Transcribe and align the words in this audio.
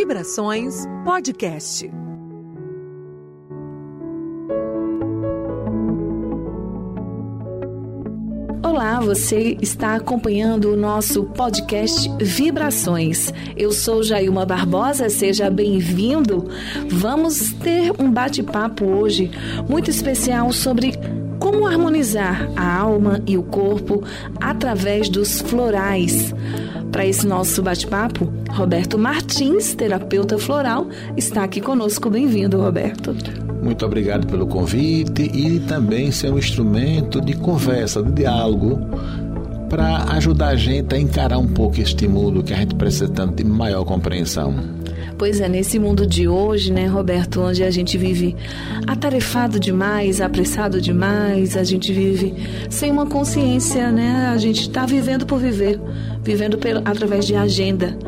Vibrações 0.00 0.86
Podcast. 1.04 1.90
Olá, 8.62 8.98
você 9.00 9.58
está 9.60 9.96
acompanhando 9.96 10.72
o 10.72 10.76
nosso 10.76 11.24
podcast 11.24 12.10
Vibrações. 12.18 13.30
Eu 13.54 13.72
sou 13.72 14.02
Jailma 14.02 14.46
Barbosa, 14.46 15.10
seja 15.10 15.50
bem-vindo. 15.50 16.48
Vamos 16.88 17.52
ter 17.52 17.92
um 18.00 18.10
bate-papo 18.10 18.86
hoje 18.86 19.30
muito 19.68 19.90
especial 19.90 20.50
sobre 20.50 20.94
como 21.38 21.66
harmonizar 21.66 22.50
a 22.56 22.78
alma 22.78 23.22
e 23.26 23.36
o 23.36 23.42
corpo 23.42 24.02
através 24.40 25.10
dos 25.10 25.42
florais. 25.42 26.32
Para 26.92 27.06
esse 27.06 27.26
nosso 27.26 27.62
bate-papo, 27.62 28.32
Roberto 28.50 28.98
Martins, 28.98 29.74
terapeuta 29.74 30.38
floral, 30.38 30.88
está 31.16 31.44
aqui 31.44 31.60
conosco. 31.60 32.10
Bem-vindo, 32.10 32.60
Roberto. 32.60 33.14
Muito 33.62 33.84
obrigado 33.86 34.26
pelo 34.26 34.46
convite 34.46 35.22
e 35.22 35.60
também 35.60 36.10
ser 36.10 36.32
um 36.32 36.38
instrumento 36.38 37.20
de 37.20 37.34
conversa, 37.34 38.02
de 38.02 38.10
diálogo, 38.12 38.78
para 39.68 40.04
ajudar 40.14 40.48
a 40.48 40.56
gente 40.56 40.94
a 40.94 40.98
encarar 40.98 41.38
um 41.38 41.46
pouco 41.46 41.80
este 41.80 42.08
mundo 42.08 42.42
que 42.42 42.52
a 42.52 42.56
gente 42.56 42.74
precisa 42.74 43.08
tanto 43.08 43.36
de 43.36 43.44
maior 43.44 43.84
compreensão. 43.84 44.79
Pois 45.20 45.38
é, 45.38 45.50
nesse 45.50 45.78
mundo 45.78 46.06
de 46.06 46.26
hoje, 46.26 46.72
né, 46.72 46.86
Roberto, 46.86 47.42
onde 47.42 47.62
a 47.62 47.70
gente 47.70 47.98
vive 47.98 48.34
atarefado 48.86 49.60
demais, 49.60 50.18
apressado 50.18 50.80
demais, 50.80 51.58
a 51.58 51.62
gente 51.62 51.92
vive 51.92 52.34
sem 52.70 52.90
uma 52.90 53.04
consciência, 53.04 53.92
né? 53.92 54.30
A 54.32 54.38
gente 54.38 54.62
está 54.62 54.86
vivendo 54.86 55.26
por 55.26 55.38
viver, 55.38 55.78
vivendo 56.24 56.56
pelo, 56.56 56.80
através 56.86 57.26
de 57.26 57.36
agenda. 57.36 57.98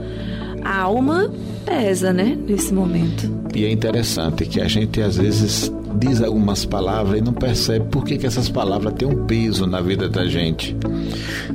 A 0.64 0.78
alma 0.80 1.30
pesa, 1.66 2.14
né, 2.14 2.34
nesse 2.48 2.72
momento. 2.72 3.30
E 3.54 3.66
é 3.66 3.70
interessante 3.70 4.46
que 4.46 4.58
a 4.58 4.66
gente 4.66 5.02
às 5.02 5.18
vezes 5.18 5.70
diz 5.98 6.22
algumas 6.22 6.64
palavras 6.64 7.18
e 7.18 7.22
não 7.22 7.34
percebe 7.34 7.90
por 7.90 8.06
que, 8.06 8.16
que 8.16 8.26
essas 8.26 8.48
palavras 8.48 8.94
têm 8.94 9.06
um 9.06 9.26
peso 9.26 9.66
na 9.66 9.82
vida 9.82 10.08
da 10.08 10.24
gente. 10.24 10.74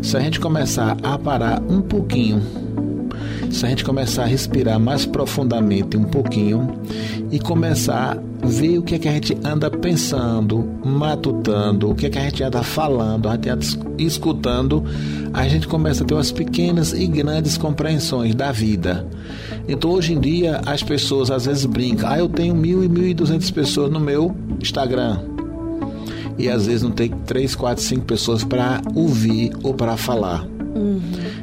Se 0.03 0.17
a 0.17 0.19
gente 0.19 0.39
começar 0.39 0.95
a 1.02 1.17
parar 1.17 1.64
um 1.67 1.81
pouquinho 1.81 2.66
se 3.51 3.65
a 3.65 3.69
gente 3.69 3.83
começar 3.83 4.23
a 4.23 4.25
respirar 4.25 4.79
mais 4.79 5.05
profundamente 5.05 5.97
um 5.97 6.03
pouquinho 6.03 6.79
e 7.31 7.39
começar 7.39 8.17
a 8.41 8.45
ver 8.45 8.77
o 8.77 8.83
que 8.83 8.95
é 8.95 8.99
que 8.99 9.07
a 9.07 9.11
gente 9.11 9.37
anda 9.43 9.69
pensando, 9.69 10.67
matutando, 10.83 11.89
o 11.89 11.95
que 11.95 12.05
é 12.05 12.09
que 12.09 12.17
a 12.17 12.21
gente 12.21 12.43
anda 12.43 12.61
falando, 12.63 13.27
a 13.27 13.35
gente 13.35 13.49
anda 13.49 13.65
escutando, 13.97 14.83
a 15.33 15.47
gente 15.47 15.67
começa 15.67 16.03
a 16.03 16.07
ter 16.07 16.13
umas 16.13 16.31
pequenas 16.31 16.93
e 16.93 17.07
grandes 17.07 17.57
compreensões 17.57 18.35
da 18.35 18.51
vida. 18.51 19.07
Então 19.67 19.91
hoje 19.91 20.13
em 20.13 20.19
dia 20.19 20.61
as 20.65 20.83
pessoas 20.83 21.31
às 21.31 21.45
vezes 21.45 21.65
brincam, 21.65 22.09
ah, 22.09 22.17
eu 22.17 22.29
tenho 22.29 22.55
mil 22.55 22.83
e 22.83 22.89
mil 22.89 23.07
e 23.07 23.13
duzentas 23.13 23.51
pessoas 23.51 23.91
no 23.91 23.99
meu 23.99 24.35
Instagram. 24.61 25.19
E 26.37 26.47
às 26.49 26.67
vezes 26.67 26.83
não 26.83 26.91
tem 26.91 27.09
três, 27.25 27.55
quatro, 27.55 27.83
cinco 27.83 28.05
pessoas 28.05 28.43
para 28.43 28.81
ouvir 28.93 29.51
ou 29.63 29.73
para 29.73 29.97
falar. 29.97 30.56
Uhum. 30.78 31.02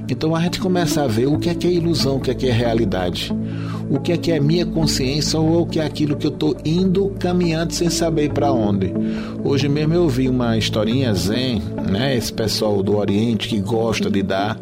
Então 0.08 0.34
a 0.34 0.40
gente 0.40 0.60
começa 0.60 1.02
a 1.02 1.06
ver 1.06 1.26
o 1.26 1.38
que 1.38 1.50
é 1.50 1.54
que 1.54 1.66
é 1.66 1.70
ilusão, 1.70 2.16
o 2.16 2.20
que 2.20 2.30
é 2.30 2.34
que 2.34 2.46
é 2.46 2.52
realidade. 2.52 3.32
O 3.90 4.00
que 4.00 4.12
é 4.12 4.16
que 4.16 4.32
é 4.32 4.40
minha 4.40 4.64
consciência 4.64 5.38
ou 5.38 5.62
o 5.62 5.66
que 5.66 5.78
é 5.78 5.84
aquilo 5.84 6.16
que 6.16 6.26
eu 6.26 6.30
estou 6.30 6.56
indo 6.64 7.10
caminhando 7.18 7.72
sem 7.74 7.90
saber 7.90 8.32
para 8.32 8.50
onde. 8.50 8.92
Hoje 9.42 9.68
mesmo 9.68 9.94
eu 9.94 10.08
vi 10.08 10.28
uma 10.28 10.56
historinha 10.56 11.12
zen, 11.14 11.62
né? 11.90 12.16
Esse 12.16 12.32
pessoal 12.32 12.82
do 12.82 12.96
Oriente 12.96 13.48
que 13.48 13.60
gosta 13.60 14.10
de 14.10 14.22
dar 14.22 14.58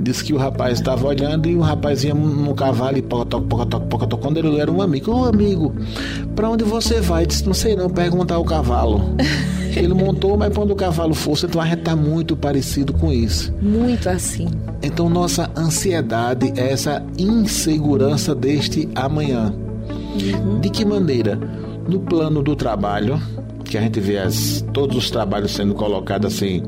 disse 0.00 0.24
que 0.24 0.32
o 0.32 0.38
rapaz 0.38 0.78
estava 0.78 1.06
olhando 1.06 1.48
e 1.48 1.56
o 1.56 1.60
rapaz 1.60 2.04
ia 2.04 2.14
no 2.14 2.54
cavalo 2.54 2.96
e 2.96 3.02
pocotoc, 3.02 3.46
pocotoc, 3.46 3.86
pocotoc. 3.88 4.22
Quando 4.22 4.38
ele 4.38 4.58
era 4.58 4.70
um 4.70 4.80
amigo, 4.80 5.12
ô 5.12 5.24
amigo, 5.26 5.74
para 6.34 6.48
onde 6.48 6.64
você 6.64 7.00
vai? 7.00 7.26
Disse, 7.26 7.44
não 7.44 7.54
sei 7.54 7.76
não, 7.76 7.90
perguntar 7.90 8.36
ao 8.36 8.44
cavalo. 8.44 9.02
Ele 9.76 9.94
montou, 9.94 10.36
mas 10.36 10.54
quando 10.54 10.70
o 10.70 10.76
cavalo 10.76 11.14
fosse, 11.14 11.46
então 11.46 11.60
a 11.60 11.66
gente 11.66 11.80
está 11.80 11.96
muito 11.96 12.36
parecido 12.36 12.92
com 12.92 13.12
isso. 13.12 13.52
Muito 13.60 14.08
assim. 14.08 14.48
Então 14.82 15.08
nossa 15.08 15.50
ansiedade 15.56 16.52
é 16.56 16.72
essa 16.72 17.04
insegurança 17.18 18.34
deste 18.34 18.88
amanhã. 18.94 19.52
Uhum. 19.90 20.60
De 20.60 20.70
que 20.70 20.84
maneira? 20.84 21.38
No 21.88 22.00
plano 22.00 22.42
do 22.42 22.54
trabalho, 22.54 23.20
que 23.64 23.76
a 23.78 23.80
gente 23.80 24.00
vê 24.00 24.18
as, 24.18 24.64
todos 24.72 24.96
os 24.96 25.10
trabalhos 25.10 25.52
sendo 25.52 25.74
colocados 25.74 26.34
assim 26.34 26.62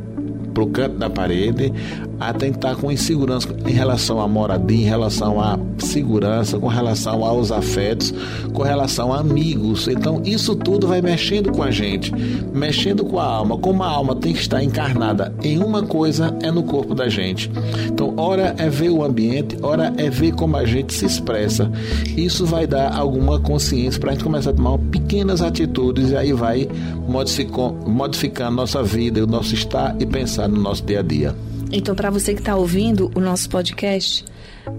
pro 0.52 0.66
canto 0.66 0.96
da 0.98 1.08
parede, 1.08 1.72
a 2.20 2.34
tentar 2.34 2.76
com 2.76 2.92
insegurança 2.92 3.48
em 3.66 3.72
relação 3.72 4.20
à 4.20 4.28
moradia, 4.28 4.76
em 4.76 4.88
relação 4.88 5.40
à 5.40 5.58
segurança, 5.78 6.58
com 6.58 6.68
relação 6.68 7.24
aos 7.24 7.50
afetos, 7.50 8.12
com 8.52 8.62
relação 8.62 9.12
a 9.12 9.20
amigos. 9.20 9.88
Então, 9.88 10.20
isso 10.24 10.54
tudo 10.54 10.86
vai 10.86 11.00
mexendo 11.00 11.50
com 11.50 11.62
a 11.62 11.70
gente, 11.70 12.12
mexendo 12.52 13.04
com 13.04 13.18
a 13.18 13.24
alma. 13.24 13.56
Como 13.56 13.82
a 13.82 13.88
alma 13.88 14.14
tem 14.14 14.34
que 14.34 14.40
estar 14.40 14.62
encarnada 14.62 15.34
em 15.42 15.58
uma 15.58 15.82
coisa, 15.82 16.36
é 16.42 16.50
no 16.50 16.62
corpo 16.62 16.94
da 16.94 17.08
gente. 17.08 17.50
Então, 17.86 18.12
ora 18.16 18.54
é 18.58 18.68
ver 18.68 18.90
o 18.90 19.02
ambiente, 19.02 19.56
ora 19.62 19.92
é 19.96 20.10
ver 20.10 20.32
como 20.34 20.56
a 20.56 20.64
gente 20.66 20.92
se 20.92 21.06
expressa. 21.06 21.70
Isso 22.16 22.44
vai 22.44 22.66
dar 22.66 22.94
alguma 22.94 23.40
consciência 23.40 23.98
para 23.98 24.10
a 24.10 24.12
gente 24.12 24.24
começar 24.24 24.50
a 24.50 24.52
tomar 24.52 24.78
pequenas 24.78 25.40
atitudes 25.40 26.10
e 26.10 26.16
aí 26.16 26.32
vai 26.32 26.68
modificando 27.06 28.50
nossa 28.50 28.82
vida, 28.82 29.24
o 29.24 29.26
nosso 29.26 29.54
estar 29.54 29.96
e 29.98 30.04
pensar 30.04 30.48
no 30.48 30.60
nosso 30.60 30.84
dia 30.84 31.00
a 31.00 31.02
dia. 31.02 31.34
Então, 31.72 31.94
para 31.94 32.10
você 32.10 32.34
que 32.34 32.40
está 32.40 32.56
ouvindo 32.56 33.10
o 33.14 33.20
nosso 33.20 33.48
podcast, 33.48 34.24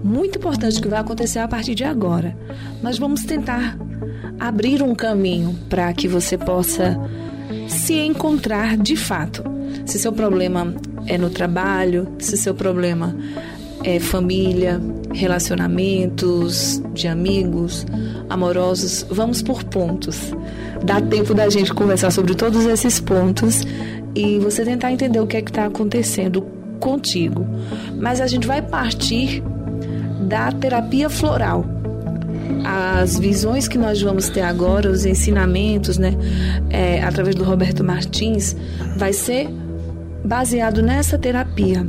muito 0.04 0.38
importante 0.38 0.80
que 0.80 0.88
vai 0.88 1.00
acontecer 1.00 1.38
a 1.38 1.48
partir 1.48 1.74
de 1.74 1.84
agora. 1.84 2.36
Nós 2.82 2.98
vamos 2.98 3.24
tentar 3.24 3.78
abrir 4.38 4.82
um 4.82 4.94
caminho 4.94 5.58
para 5.68 5.92
que 5.92 6.06
você 6.06 6.36
possa 6.36 6.98
se 7.68 7.94
encontrar 7.94 8.76
de 8.76 8.96
fato. 8.96 9.42
Se 9.86 9.98
seu 9.98 10.12
problema 10.12 10.74
é 11.06 11.16
no 11.16 11.30
trabalho, 11.30 12.08
se 12.18 12.36
seu 12.36 12.54
problema 12.54 13.16
é 13.84 13.98
família, 13.98 14.80
relacionamentos 15.12 16.82
de 16.92 17.08
amigos, 17.08 17.86
amorosos, 18.28 19.04
vamos 19.10 19.42
por 19.42 19.64
pontos. 19.64 20.32
Dá 20.84 21.00
tempo 21.00 21.34
da 21.34 21.48
gente 21.48 21.72
conversar 21.72 22.10
sobre 22.10 22.34
todos 22.34 22.66
esses 22.66 23.00
pontos 23.00 23.62
e 24.14 24.38
você 24.38 24.64
tentar 24.64 24.92
entender 24.92 25.20
o 25.20 25.26
que 25.26 25.38
é 25.38 25.42
que 25.42 25.50
está 25.50 25.66
acontecendo 25.66 26.61
contigo. 26.82 27.46
Mas 27.98 28.20
a 28.20 28.26
gente 28.26 28.46
vai 28.46 28.60
partir 28.60 29.42
da 30.20 30.50
terapia 30.50 31.08
floral. 31.08 31.64
As 32.64 33.18
visões 33.18 33.68
que 33.68 33.78
nós 33.78 34.02
vamos 34.02 34.28
ter 34.28 34.42
agora, 34.42 34.90
os 34.90 35.04
ensinamentos, 35.04 35.96
né, 35.96 36.12
é, 36.70 37.02
através 37.02 37.36
do 37.36 37.44
Roberto 37.44 37.84
Martins, 37.84 38.56
vai 38.96 39.12
ser 39.12 39.48
baseado 40.24 40.82
nessa 40.82 41.16
terapia. 41.16 41.86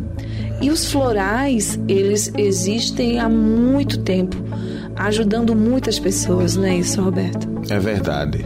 E 0.61 0.69
os 0.69 0.91
florais, 0.91 1.79
eles 1.87 2.31
existem 2.37 3.19
há 3.19 3.27
muito 3.27 3.99
tempo, 3.99 4.37
ajudando 4.95 5.55
muitas 5.55 5.99
pessoas, 5.99 6.55
não 6.55 6.65
é 6.65 6.77
isso, 6.77 7.01
Roberto? 7.01 7.47
É 7.69 7.79
verdade. 7.79 8.45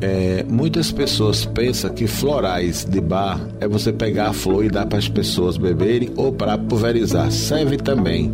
É, 0.00 0.44
muitas 0.48 0.92
pessoas 0.92 1.44
pensam 1.44 1.90
que 1.90 2.06
florais 2.06 2.84
de 2.84 3.00
bar 3.00 3.40
é 3.60 3.66
você 3.66 3.92
pegar 3.92 4.28
a 4.28 4.32
flor 4.32 4.64
e 4.64 4.68
dar 4.68 4.86
para 4.86 4.98
as 4.98 5.08
pessoas 5.08 5.56
beberem 5.56 6.10
ou 6.16 6.32
para 6.32 6.56
pulverizar. 6.56 7.30
Serve 7.32 7.76
também. 7.76 8.32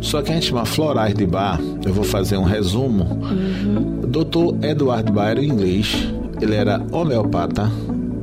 Só 0.00 0.22
que 0.22 0.32
a 0.32 0.34
gente 0.34 0.46
chama 0.46 0.64
florais 0.64 1.14
de 1.14 1.24
bar, 1.24 1.60
eu 1.84 1.92
vou 1.92 2.04
fazer 2.04 2.36
um 2.36 2.42
resumo. 2.42 3.04
Uhum. 3.04 4.00
Dr. 4.08 4.66
Edward 4.66 5.12
Byron, 5.12 5.42
inglês, 5.42 6.08
ele 6.40 6.54
era 6.54 6.84
homeopata, 6.90 7.70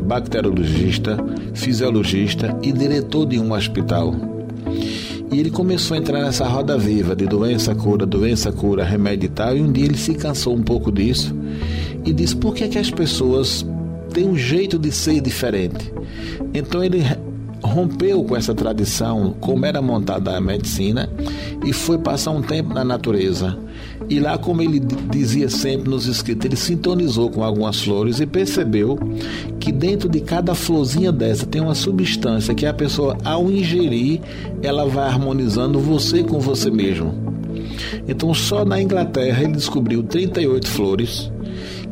bacteriologista, 0.06 1.18
fisiologista 1.54 2.58
e 2.62 2.74
diretor 2.74 3.26
de 3.26 3.40
um 3.40 3.54
hospital. 3.54 4.14
E 5.32 5.40
ele 5.40 5.50
começou 5.50 5.96
a 5.96 5.98
entrar 5.98 6.22
nessa 6.22 6.46
roda 6.46 6.78
viva 6.78 7.16
de 7.16 7.26
doença, 7.26 7.74
cura, 7.74 8.06
doença, 8.06 8.52
cura, 8.52 8.84
remédio 8.84 9.28
e 9.28 9.30
tal. 9.30 9.56
E 9.56 9.62
um 9.62 9.72
dia 9.72 9.86
ele 9.86 9.98
se 9.98 10.14
cansou 10.14 10.54
um 10.54 10.62
pouco 10.62 10.92
disso 10.92 11.34
e 12.06 12.14
disse 12.14 12.36
por 12.36 12.54
que, 12.54 12.64
é 12.64 12.68
que 12.68 12.78
as 12.78 12.92
pessoas 12.92 13.66
têm 14.14 14.28
um 14.28 14.38
jeito 14.38 14.78
de 14.78 14.92
ser 14.92 15.20
diferente. 15.20 15.92
Então 16.54 16.84
ele 16.84 17.04
rompeu 17.62 18.24
com 18.24 18.36
essa 18.36 18.54
tradição, 18.54 19.36
como 19.40 19.66
era 19.66 19.82
montada 19.82 20.38
a 20.38 20.42
medicina, 20.42 21.10
e 21.66 21.74
foi 21.74 21.98
passar 21.98 22.32
um 22.32 22.42
tempo 22.42 22.74
na 22.74 22.84
natureza. 22.84 23.58
E 24.08 24.20
lá, 24.20 24.38
como 24.38 24.62
ele 24.62 24.80
dizia 24.80 25.50
sempre 25.50 25.90
nos 25.90 26.06
escritos, 26.06 26.46
ele 26.46 26.56
sintonizou 26.56 27.30
com 27.30 27.44
algumas 27.44 27.82
flores 27.82 28.20
e 28.20 28.26
percebeu 28.26 29.00
que 29.60 29.72
dentro 29.72 30.08
de 30.08 30.20
cada 30.20 30.54
florzinha 30.54 31.12
dessa 31.12 31.46
tem 31.46 31.62
uma 31.62 31.74
substância 31.74 32.54
que 32.54 32.66
a 32.66 32.74
pessoa, 32.74 33.18
ao 33.26 33.50
ingerir, 33.50 34.22
ela 34.62 34.86
vai 34.86 35.08
harmonizando 35.08 35.80
você 35.80 36.24
com 36.24 36.40
você 36.40 36.70
mesmo. 36.70 37.14
Então, 38.08 38.34
só 38.34 38.64
na 38.64 38.80
Inglaterra 38.80 39.44
ele 39.44 39.54
descobriu 39.54 40.04
38 40.04 40.68
flores 40.68 41.32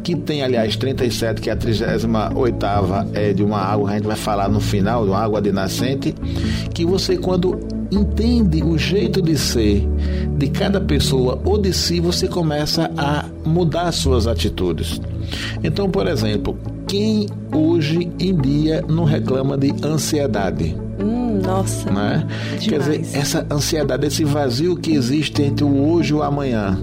que 0.04 0.16
tem, 0.16 0.44
aliás, 0.44 0.76
37, 0.76 1.42
que 1.42 1.50
é 1.50 1.54
a 1.54 1.56
38 1.56 2.58
é 3.14 3.34
de 3.34 3.42
uma 3.44 3.58
água, 3.58 3.90
a 3.90 3.94
gente 3.94 4.06
vai 4.06 4.18
falar 4.18 4.50
no 4.50 4.60
final, 4.60 5.06
de 5.06 5.12
uma 5.12 5.20
água 5.20 5.42
de 5.42 5.52
nascente, 5.52 6.14
que 6.74 6.86
você, 6.86 7.18
quando 7.18 7.58
entende 7.90 8.62
o 8.64 8.78
jeito 8.78 9.22
de 9.22 9.38
ser 9.38 9.88
de 10.38 10.48
cada 10.50 10.82
pessoa 10.82 11.40
ou 11.46 11.58
de 11.58 11.72
si, 11.74 12.00
você 12.00 12.28
começa 12.28 12.92
a 12.98 13.26
mudar 13.46 13.92
suas 13.92 14.28
atitudes. 14.28 15.00
Então, 15.64 15.90
por 15.90 16.08
exemplo, 16.08 16.58
quem 16.88 17.28
hoje 17.54 18.10
em 18.20 18.36
dia 18.36 18.84
não 18.88 19.06
reclama 19.06 19.58
de 19.58 19.74
ansiedade? 19.86 20.76
Hum, 21.00 21.13
nossa. 21.44 21.92
Né? 21.92 22.26
Quer 22.60 22.80
dizer, 22.80 23.02
essa 23.14 23.46
ansiedade, 23.52 24.08
esse 24.08 24.24
vazio 24.24 24.76
que 24.76 24.94
existe 24.94 25.42
entre 25.42 25.64
o 25.64 25.90
hoje 25.90 26.14
e 26.14 26.16
o 26.16 26.24
amanhã. 26.24 26.78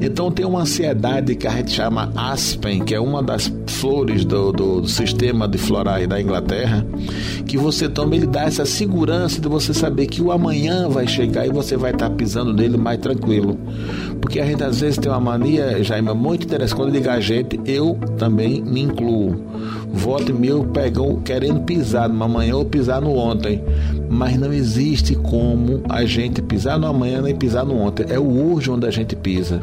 Então 0.00 0.30
tem 0.30 0.44
uma 0.44 0.60
ansiedade 0.62 1.34
que 1.34 1.46
a 1.46 1.50
gente 1.50 1.70
chama 1.72 2.12
aspen, 2.14 2.84
que 2.84 2.94
é 2.94 3.00
uma 3.00 3.22
das 3.22 3.50
flores 3.66 4.24
do, 4.24 4.52
do, 4.52 4.80
do 4.80 4.88
sistema 4.88 5.48
de 5.48 5.58
florais 5.58 6.06
da 6.06 6.20
Inglaterra, 6.20 6.84
que 7.46 7.56
você 7.56 7.88
toma, 7.88 8.14
ele 8.16 8.26
dá 8.26 8.42
essa 8.42 8.66
segurança 8.66 9.40
de 9.40 9.48
você 9.48 9.72
saber 9.72 10.06
que 10.06 10.20
o 10.20 10.30
amanhã 10.32 10.88
vai 10.88 11.06
chegar 11.06 11.46
e 11.46 11.50
você 11.50 11.76
vai 11.76 11.92
estar 11.92 12.10
pisando 12.10 12.52
nele 12.52 12.76
mais 12.76 12.98
tranquilo. 12.98 13.58
Porque 14.20 14.40
a 14.40 14.44
gente 14.44 14.62
às 14.62 14.80
vezes 14.80 14.98
tem 14.98 15.10
uma 15.10 15.20
mania, 15.20 15.82
Jaime, 15.82 16.12
muito 16.12 16.44
interessante, 16.44 16.76
quando 16.76 16.92
liga 16.92 17.12
a 17.12 17.20
gente, 17.20 17.58
eu 17.64 17.98
também 18.18 18.62
me 18.62 18.82
incluo. 18.82 19.40
Volte 19.92 20.32
meu 20.32 20.64
pegam 20.64 21.20
querendo 21.20 21.60
pisar 21.62 22.08
no 22.08 22.22
amanhã 22.22 22.56
ou 22.56 22.64
pisar 22.64 23.00
no 23.00 23.14
ontem. 23.16 23.62
Mas 24.10 24.36
não 24.36 24.52
existe 24.52 25.14
como 25.14 25.82
a 25.88 26.04
gente 26.04 26.42
pisar 26.42 26.78
no 26.78 26.86
amanhã 26.86 27.22
nem 27.22 27.34
pisar 27.34 27.64
no 27.64 27.76
ontem. 27.76 28.04
É 28.08 28.18
o 28.18 28.52
hoje 28.52 28.70
onde 28.70 28.86
a 28.86 28.90
gente 28.90 29.14
pisa. 29.14 29.62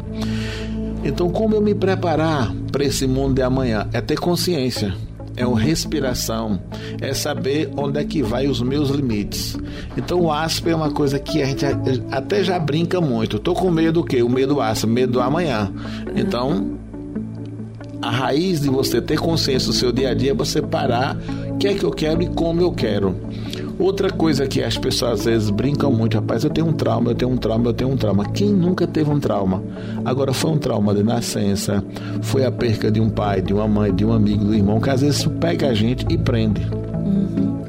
Então, 1.04 1.28
como 1.28 1.54
eu 1.54 1.60
me 1.60 1.74
preparar 1.74 2.52
para 2.72 2.84
esse 2.84 3.06
mundo 3.06 3.34
de 3.34 3.42
amanhã? 3.42 3.86
É 3.92 4.00
ter 4.00 4.18
consciência 4.18 4.94
é 5.38 5.46
uma 5.46 5.58
respiração, 5.58 6.58
é 7.00 7.14
saber 7.14 7.70
onde 7.76 8.00
é 8.00 8.04
que 8.04 8.22
vai 8.22 8.48
os 8.48 8.60
meus 8.60 8.90
limites. 8.90 9.56
Então 9.96 10.22
o 10.22 10.32
aspa 10.32 10.70
é 10.70 10.74
uma 10.74 10.90
coisa 10.90 11.16
que 11.16 11.40
a 11.40 11.46
gente 11.46 11.64
até 12.10 12.42
já 12.42 12.58
brinca 12.58 13.00
muito. 13.00 13.38
Tô 13.38 13.54
com 13.54 13.70
medo 13.70 14.00
do 14.00 14.04
quê? 14.04 14.20
O 14.20 14.28
medo 14.28 14.54
do 14.54 14.60
aspa, 14.60 14.88
medo 14.88 15.12
do 15.12 15.20
amanhã. 15.20 15.72
Então 16.16 16.76
a 18.02 18.10
raiz 18.10 18.60
de 18.60 18.68
você 18.68 19.00
ter 19.00 19.18
consciência 19.18 19.68
do 19.68 19.74
seu 19.74 19.92
dia 19.92 20.10
a 20.10 20.14
dia 20.14 20.32
é 20.32 20.34
você 20.34 20.60
parar 20.60 21.16
o 21.50 21.56
que 21.56 21.68
é 21.68 21.74
que 21.74 21.84
eu 21.84 21.90
quero 21.92 22.20
e 22.20 22.26
como 22.26 22.60
eu 22.60 22.72
quero. 22.72 23.14
Outra 23.78 24.10
coisa 24.10 24.44
que 24.46 24.60
as 24.60 24.76
pessoas 24.76 25.20
às 25.20 25.24
vezes 25.24 25.50
brincam 25.50 25.92
muito, 25.92 26.14
rapaz, 26.14 26.42
eu 26.42 26.50
tenho 26.50 26.66
um 26.66 26.72
trauma, 26.72 27.12
eu 27.12 27.14
tenho 27.14 27.30
um 27.30 27.36
trauma, 27.36 27.66
eu 27.66 27.72
tenho 27.72 27.90
um 27.90 27.96
trauma. 27.96 28.24
Quem 28.26 28.52
nunca 28.52 28.88
teve 28.88 29.08
um 29.08 29.20
trauma? 29.20 29.62
Agora 30.04 30.32
foi 30.32 30.50
um 30.50 30.58
trauma 30.58 30.92
de 30.92 31.04
nascença, 31.04 31.84
foi 32.20 32.44
a 32.44 32.50
perca 32.50 32.90
de 32.90 33.00
um 33.00 33.08
pai, 33.08 33.40
de 33.40 33.54
uma 33.54 33.68
mãe, 33.68 33.94
de 33.94 34.04
um 34.04 34.12
amigo, 34.12 34.44
do 34.44 34.54
irmão, 34.54 34.80
que 34.80 34.90
às 34.90 35.00
vezes 35.00 35.24
pega 35.38 35.68
a 35.68 35.74
gente 35.74 36.04
e 36.10 36.18
prende. 36.18 36.66
Uhum. 36.92 37.62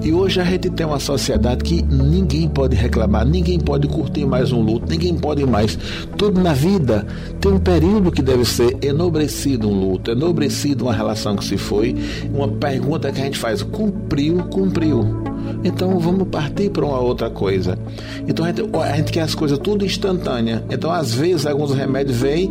E 0.00 0.12
hoje 0.12 0.40
a 0.40 0.44
gente 0.44 0.70
tem 0.70 0.86
uma 0.86 1.00
sociedade 1.00 1.64
que 1.64 1.82
ninguém 1.82 2.48
pode 2.48 2.76
reclamar, 2.76 3.26
ninguém 3.26 3.58
pode 3.58 3.88
curtir 3.88 4.24
mais 4.24 4.52
um 4.52 4.62
luto, 4.62 4.88
ninguém 4.88 5.16
pode 5.16 5.44
mais. 5.44 5.76
Tudo 6.16 6.40
na 6.40 6.52
vida 6.52 7.04
tem 7.40 7.50
um 7.50 7.58
período 7.58 8.12
que 8.12 8.22
deve 8.22 8.44
ser 8.44 8.76
enobrecido 8.80 9.68
um 9.68 9.74
luto, 9.74 10.12
enobrecido 10.12 10.84
uma 10.84 10.94
relação 10.94 11.34
que 11.34 11.44
se 11.44 11.56
foi. 11.56 11.96
Uma 12.32 12.46
pergunta 12.46 13.10
que 13.10 13.20
a 13.20 13.24
gente 13.24 13.38
faz: 13.38 13.60
cumpriu, 13.60 14.38
cumpriu. 14.44 15.27
Então 15.64 15.98
vamos 15.98 16.28
partir 16.28 16.70
para 16.70 16.84
uma 16.84 17.00
outra 17.00 17.30
coisa. 17.30 17.78
Então 18.26 18.44
a 18.44 18.48
gente, 18.48 18.62
a 18.76 18.96
gente 18.96 19.12
quer 19.12 19.22
as 19.22 19.34
coisas 19.34 19.58
tudo 19.58 19.84
instantânea. 19.84 20.64
Então 20.70 20.90
às 20.90 21.12
vezes 21.12 21.46
alguns 21.46 21.74
remédios 21.74 22.16
vêm, 22.16 22.50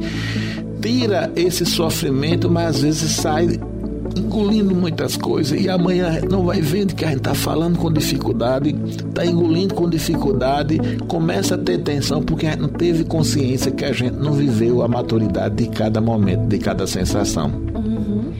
tira 0.81 1.31
esse 1.35 1.65
sofrimento, 1.65 2.49
mas 2.49 2.77
às 2.77 2.81
vezes 2.81 3.11
sai 3.11 3.59
engolindo 4.17 4.75
muitas 4.75 5.15
coisas 5.15 5.59
e 5.59 5.69
amanhã 5.69 6.21
não 6.29 6.43
vai 6.43 6.61
vendo 6.61 6.95
que 6.95 7.05
a 7.05 7.09
gente 7.09 7.19
está 7.19 7.33
falando 7.33 7.77
com 7.77 7.91
dificuldade, 7.91 8.75
está 8.87 9.25
engolindo 9.25 9.73
com 9.73 9.89
dificuldade, 9.89 10.79
começa 11.07 11.55
a 11.55 11.57
ter 11.57 11.79
tensão 11.79 12.21
porque 12.21 12.45
a 12.45 12.51
gente 12.51 12.61
não 12.61 12.69
teve 12.69 13.03
consciência 13.03 13.71
que 13.71 13.85
a 13.85 13.91
gente 13.91 14.15
não 14.15 14.33
viveu 14.33 14.81
a 14.81 14.87
maturidade 14.87 15.55
de 15.55 15.69
cada 15.69 16.01
momento, 16.01 16.47
de 16.47 16.57
cada 16.57 16.87
sensação. 16.87 17.51
Uhum. 17.75 18.33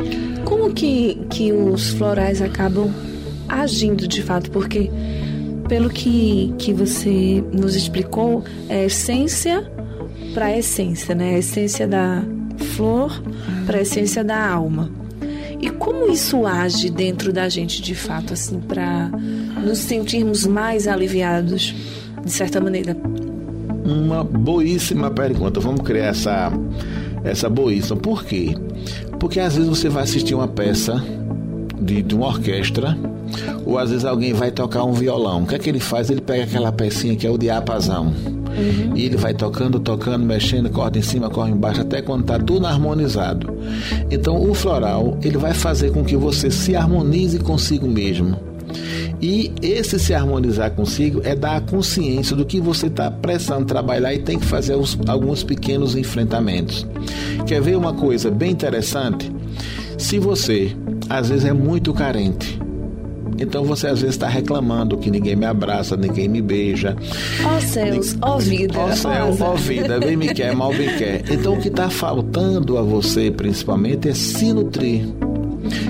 Como 0.45 0.74
que, 0.74 1.15
que 1.30 1.51
os 1.51 1.89
florais 1.89 2.42
acabam 2.42 2.92
agindo 3.48 4.08
de 4.08 4.22
fato? 4.22 4.52
Porque 4.52 4.90
pelo 5.68 5.90
que, 5.90 6.54
que 6.58 6.74
você 6.74 7.44
nos 7.52 7.76
explicou, 7.76 8.44
é 8.70 8.86
essência 8.86 9.70
para 10.34 10.46
a 10.46 10.58
essência, 10.58 11.14
né? 11.14 11.36
A 11.36 11.40
essência 11.40 11.88
da 11.88 12.24
flor 12.76 13.22
para 13.66 13.80
a 13.80 13.82
essência 13.82 14.24
da 14.24 14.50
alma. 14.50 14.90
E 15.60 15.70
como 15.70 16.12
isso 16.12 16.46
age 16.46 16.90
dentro 16.90 17.34
da 17.34 17.50
gente 17.50 17.82
de 17.82 17.96
fato, 17.96 18.34
assim, 18.34 18.60
para 18.60 19.10
nos 19.64 19.80
sentirmos 19.80 20.46
mais 20.46 20.88
aliviados, 20.88 21.74
de 22.24 22.32
certa 22.32 22.62
maneira? 22.62 22.96
Uma 23.84 24.24
boíssima 24.24 25.10
pergunta. 25.10 25.60
Vamos 25.60 25.82
criar 25.82 26.08
essa, 26.08 26.52
essa 27.24 27.50
boíssima. 27.50 27.98
Por 27.98 28.24
quê? 28.24 28.56
Porque 29.20 29.40
às 29.40 29.56
vezes 29.56 29.70
você 29.70 29.90
vai 29.90 30.04
assistir 30.04 30.36
uma 30.36 30.48
peça 30.48 31.04
de, 31.79 32.01
de 32.01 32.15
uma 32.15 32.27
orquestra, 32.27 32.97
ou 33.65 33.77
às 33.77 33.89
vezes 33.89 34.06
alguém 34.06 34.33
vai 34.33 34.51
tocar 34.51 34.83
um 34.83 34.94
violão. 34.94 35.44
O 35.44 35.47
que 35.47 35.56
é 35.56 35.59
que 35.59 35.69
ele 35.69 35.79
faz? 35.79 36.09
Ele 36.09 36.21
pega 36.21 36.44
aquela 36.44 36.71
pecinha 36.71 37.15
que 37.15 37.25
é 37.25 37.29
o 37.29 37.38
diapasão. 37.38 38.06
Uhum. 38.06 38.95
E 38.95 39.06
ele 39.06 39.18
vai 39.18 39.33
tocando, 39.33 39.79
tocando, 39.79 40.25
mexendo, 40.25 40.69
corda 40.69 40.97
em 40.97 41.01
cima, 41.01 41.29
corda 41.29 41.51
embaixo, 41.51 41.81
até 41.81 42.01
quando 42.01 42.21
está 42.21 42.39
tudo 42.39 42.65
harmonizado. 42.65 43.56
Então 44.09 44.41
o 44.41 44.53
floral, 44.53 45.18
ele 45.21 45.38
vai 45.38 45.53
fazer 45.53 45.91
com 45.91 46.03
que 46.03 46.15
você 46.15 46.50
se 46.50 46.75
harmonize 46.75 47.38
consigo 47.39 47.88
mesmo. 47.88 48.38
E 49.21 49.51
esse 49.62 49.97
se 49.97 50.13
harmonizar 50.13 50.71
consigo 50.71 51.21
é 51.24 51.35
dar 51.35 51.57
a 51.57 51.62
consciência 51.62 52.35
do 52.35 52.45
que 52.45 52.59
você 52.59 52.88
está 52.88 53.09
precisando 53.09 53.65
trabalhar 53.65 54.13
e 54.13 54.19
tem 54.19 54.38
que 54.38 54.45
fazer 54.45 54.75
os, 54.75 54.97
alguns 55.07 55.44
pequenos 55.44 55.95
enfrentamentos. 55.95 56.85
Quer 57.47 57.62
ver 57.62 57.75
uma 57.77 57.94
coisa 57.94 58.29
bem 58.29 58.51
interessante? 58.51 59.31
Se 59.97 60.19
você 60.19 60.75
às 61.09 61.30
vezes 61.30 61.45
é 61.45 61.54
muito 61.54 61.94
carente, 61.94 62.59
então 63.39 63.63
você 63.63 63.88
às 63.88 64.01
vezes 64.01 64.15
está 64.15 64.27
reclamando 64.27 64.98
que 64.98 65.12
ninguém 65.12 65.36
me 65.36 65.45
abraça, 65.45 65.95
ninguém 65.95 66.27
me 66.27 66.42
beija. 66.42 66.95
Ó 67.45 67.57
oh, 67.57 67.62
céus, 67.62 68.18
ó 68.21 68.36
oh, 68.36 68.39
vida. 68.39 68.80
Ó 68.80 68.88
oh, 68.88 68.95
céu, 68.95 69.38
ó 69.39 69.54
oh, 69.54 69.56
vida, 69.56 70.00
bem 70.00 70.15
me 70.15 70.33
quer, 70.33 70.56
mal 70.56 70.74
me 70.74 70.88
quer. 70.98 71.24
Então 71.30 71.54
o 71.54 71.62
que 71.62 71.68
está 71.68 71.89
faltando 71.89 72.77
a 72.77 72.81
você 72.81 73.30
principalmente 73.30 74.09
é 74.09 74.13
se 74.13 74.51
nutrir. 74.51 75.07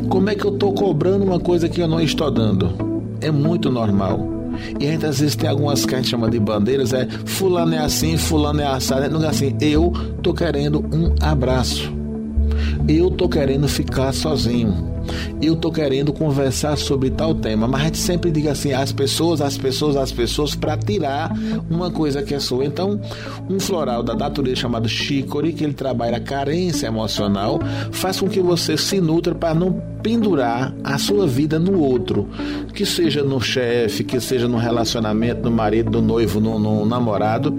Como 0.09 0.29
é 0.29 0.35
que 0.35 0.45
eu 0.45 0.53
estou 0.53 0.73
cobrando 0.73 1.23
uma 1.23 1.39
coisa 1.39 1.69
que 1.69 1.81
eu 1.81 1.87
não 1.87 2.01
estou 2.01 2.29
dando? 2.29 2.73
É 3.21 3.31
muito 3.31 3.71
normal. 3.71 4.35
E 4.79 4.87
às 4.87 5.19
vezes 5.19 5.35
tem 5.35 5.49
algumas 5.49 5.85
que 5.85 5.93
a 5.93 5.97
gente 5.97 6.09
chama 6.09 6.29
de 6.29 6.39
bandeiras, 6.39 6.91
é 6.91 7.07
fulano 7.25 7.75
é 7.75 7.77
assim, 7.77 8.17
fulano 8.17 8.59
é 8.59 8.65
assado, 8.65 9.07
não 9.09 9.23
é 9.23 9.29
assim, 9.29 9.55
eu 9.61 9.93
tô 10.21 10.33
querendo 10.33 10.79
um 10.79 11.13
abraço. 11.21 11.93
Eu 12.87 13.11
tô 13.11 13.29
querendo 13.29 13.67
ficar 13.67 14.11
sozinho 14.13 14.96
eu 15.41 15.55
tô 15.55 15.71
querendo 15.71 16.11
conversar 16.13 16.77
sobre 16.77 17.09
tal 17.09 17.33
tema, 17.35 17.67
mas 17.67 17.81
a 17.81 17.83
gente 17.85 17.97
sempre 17.97 18.31
diga 18.31 18.51
assim, 18.51 18.73
as 18.73 18.91
pessoas, 18.91 19.41
as 19.41 19.57
pessoas, 19.57 19.95
as 19.95 20.11
pessoas, 20.11 20.55
para 20.55 20.77
tirar 20.77 21.31
uma 21.69 21.91
coisa 21.91 22.21
que 22.21 22.33
é 22.33 22.39
sua. 22.39 22.65
Então, 22.65 22.99
um 23.49 23.59
floral 23.59 24.03
da 24.03 24.15
natureza 24.15 24.61
chamado 24.61 24.87
chicory, 24.87 25.53
que 25.53 25.63
ele 25.63 25.73
trabalha 25.73 26.17
a 26.17 26.21
carência 26.21 26.87
emocional, 26.87 27.59
faz 27.91 28.19
com 28.19 28.27
que 28.27 28.41
você 28.41 28.77
se 28.77 28.99
nutra 28.99 29.33
para 29.35 29.53
não 29.53 29.81
pendurar 30.01 30.73
a 30.83 30.97
sua 30.97 31.27
vida 31.27 31.59
no 31.59 31.79
outro, 31.79 32.27
que 32.73 32.85
seja 32.85 33.23
no 33.23 33.39
chefe, 33.39 34.03
que 34.03 34.19
seja 34.19 34.47
no 34.47 34.57
relacionamento, 34.57 35.43
no 35.43 35.51
marido, 35.51 35.91
no 35.91 36.01
noivo, 36.01 36.39
no, 36.39 36.59
no, 36.59 36.85
namorado, 36.85 37.51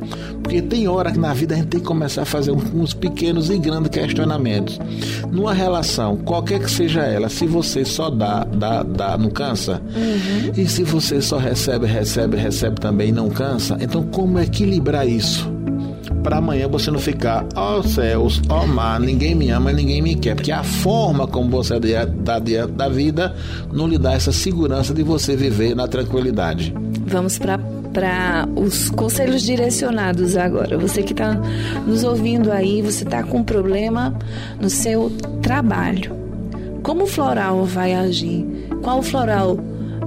porque 0.42 0.62
tem 0.62 0.88
hora 0.88 1.10
que 1.12 1.18
na 1.18 1.32
vida 1.32 1.54
a 1.54 1.58
gente 1.58 1.68
tem 1.68 1.80
que 1.80 1.86
começar 1.86 2.22
a 2.22 2.24
fazer 2.24 2.52
uns 2.52 2.94
pequenos 2.94 3.50
e 3.50 3.58
grandes 3.58 3.90
questionamentos. 3.90 4.78
Numa 5.30 5.52
relação, 5.52 6.16
qualquer 6.16 6.60
que 6.60 6.70
seja 6.70 7.02
ela, 7.02 7.28
se 7.28 7.46
você 7.46 7.84
só 7.84 8.10
dá, 8.10 8.44
dá, 8.44 8.82
dá, 8.82 9.18
não 9.18 9.30
cansa, 9.30 9.82
uhum. 9.94 10.52
e 10.56 10.66
se 10.66 10.82
você 10.84 11.20
só 11.20 11.38
recebe, 11.38 11.86
recebe, 11.86 12.36
recebe 12.36 12.80
também 12.80 13.12
não 13.12 13.28
cansa, 13.28 13.76
então 13.80 14.02
como 14.04 14.38
equilibrar 14.38 15.06
isso? 15.06 15.58
Para 16.28 16.36
amanhã 16.36 16.68
você 16.68 16.90
não 16.90 16.98
ficar, 16.98 17.46
ó 17.56 17.78
oh, 17.78 17.82
céus, 17.82 18.42
ó 18.50 18.62
oh, 18.62 18.66
mar, 18.66 19.00
ninguém 19.00 19.34
me 19.34 19.48
ama, 19.48 19.72
ninguém 19.72 20.02
me 20.02 20.14
quer, 20.14 20.34
porque 20.34 20.52
a 20.52 20.62
forma 20.62 21.26
como 21.26 21.48
você 21.48 21.76
está 21.76 22.38
diante 22.38 22.72
da 22.72 22.86
vida 22.86 23.34
não 23.72 23.88
lhe 23.88 23.96
dá 23.96 24.12
essa 24.12 24.30
segurança 24.30 24.92
de 24.92 25.02
você 25.02 25.34
viver 25.34 25.74
na 25.74 25.88
tranquilidade. 25.88 26.74
Vamos 27.06 27.38
para 27.38 27.58
para 27.94 28.46
os 28.54 28.90
conselhos 28.90 29.40
direcionados 29.40 30.36
agora. 30.36 30.76
Você 30.76 31.02
que 31.02 31.14
está 31.14 31.32
nos 31.86 32.04
ouvindo 32.04 32.52
aí, 32.52 32.82
você 32.82 33.04
está 33.04 33.22
com 33.22 33.38
um 33.38 33.42
problema 33.42 34.14
no 34.60 34.68
seu 34.68 35.10
trabalho. 35.40 36.14
Como 36.82 37.04
o 37.04 37.06
floral 37.06 37.64
vai 37.64 37.94
agir? 37.94 38.44
Qual 38.82 38.98
o 38.98 39.02
floral 39.02 39.58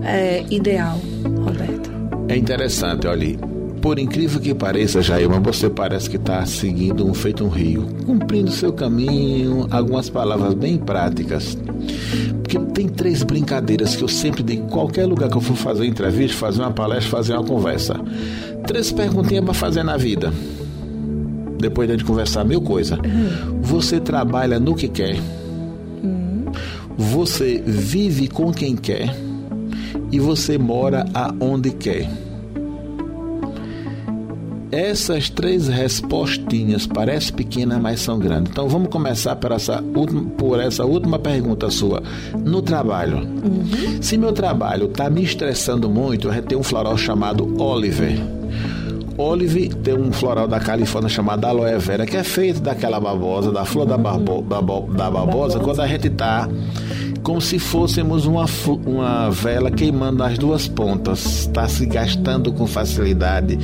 é, 0.03 0.43
ideal, 0.51 0.99
Roberto? 1.43 1.89
É 2.29 2.37
interessante, 2.37 3.07
olha 3.07 3.50
Por 3.81 3.97
incrível 3.97 4.39
que 4.39 4.53
pareça, 4.53 5.01
Jailma, 5.01 5.39
você 5.39 5.67
parece 5.67 6.07
que 6.07 6.15
está 6.15 6.45
seguindo 6.45 7.03
um 7.05 7.15
feito 7.15 7.43
um 7.43 7.49
rio, 7.49 7.87
cumprindo 8.05 8.51
seu 8.51 8.71
caminho, 8.71 9.65
algumas 9.71 10.07
palavras 10.07 10.53
bem 10.53 10.77
práticas. 10.77 11.57
Porque 12.43 12.59
tem 12.73 12.87
três 12.87 13.23
brincadeiras 13.23 13.95
que 13.95 14.03
eu 14.03 14.07
sempre 14.07 14.43
digo, 14.43 14.67
qualquer 14.67 15.05
lugar 15.07 15.29
que 15.29 15.35
eu 15.35 15.41
for 15.41 15.55
fazer 15.55 15.85
entrevista, 15.85 16.37
fazer 16.37 16.61
uma 16.61 16.71
palestra, 16.71 17.09
fazer 17.09 17.33
uma 17.33 17.43
conversa. 17.43 17.99
Três 18.67 18.91
perguntinhas 18.91 19.43
para 19.43 19.53
fazer 19.53 19.81
na 19.81 19.97
vida. 19.97 20.31
Depois 21.57 21.87
de 21.87 21.95
a 21.95 21.97
gente 21.97 22.05
conversar 22.05 22.43
mil 22.45 22.61
coisas. 22.61 22.99
Você 23.61 23.99
trabalha 23.99 24.59
no 24.59 24.75
que 24.75 24.87
quer. 24.87 25.17
Você 26.95 27.63
vive 27.65 28.27
com 28.27 28.53
quem 28.53 28.75
quer. 28.75 29.15
E 30.11 30.19
você 30.19 30.57
mora 30.59 31.05
aonde 31.15 31.71
quer. 31.71 32.07
Essas 34.71 35.29
três 35.29 35.67
respostinhas 35.67 36.87
parecem 36.87 37.33
pequenas, 37.35 37.79
mas 37.81 37.99
são 37.99 38.17
grandes. 38.17 38.51
Então 38.51 38.69
vamos 38.69 38.89
começar 38.89 39.35
por 39.35 39.51
essa 39.51 39.83
última, 39.95 40.23
por 40.37 40.59
essa 40.59 40.85
última 40.85 41.19
pergunta 41.19 41.69
sua. 41.69 42.01
No 42.37 42.61
trabalho. 42.61 43.17
Uhum. 43.17 44.01
Se 44.01 44.17
meu 44.17 44.31
trabalho 44.31 44.85
está 44.85 45.09
me 45.09 45.23
estressando 45.23 45.89
muito, 45.89 46.29
eu 46.29 46.41
tenho 46.41 46.61
um 46.61 46.63
floral 46.63 46.97
chamado 46.97 47.61
Oliver. 47.61 48.17
Olive 49.17 49.69
tem 49.69 49.93
um 49.93 50.11
floral 50.11 50.47
da 50.47 50.59
Califórnia 50.59 51.09
chamado 51.09 51.45
aloe 51.45 51.77
vera, 51.77 52.05
que 52.05 52.15
é 52.15 52.23
feito 52.23 52.61
daquela 52.61 52.99
babosa, 52.99 53.51
da 53.51 53.65
flor 53.65 53.85
da, 53.85 53.97
barbo, 53.97 54.41
da, 54.41 54.61
da 54.61 55.11
babosa, 55.11 55.59
quando 55.59 55.81
a 55.81 55.87
gente 55.87 56.07
está 56.07 56.47
como 57.23 57.39
se 57.39 57.59
fôssemos 57.59 58.25
uma, 58.25 58.45
uma 58.85 59.29
vela 59.29 59.69
queimando 59.69 60.23
as 60.23 60.37
duas 60.37 60.67
pontas. 60.67 61.41
Está 61.41 61.67
se 61.67 61.85
gastando 61.85 62.51
com 62.51 62.65
facilidade 62.65 63.57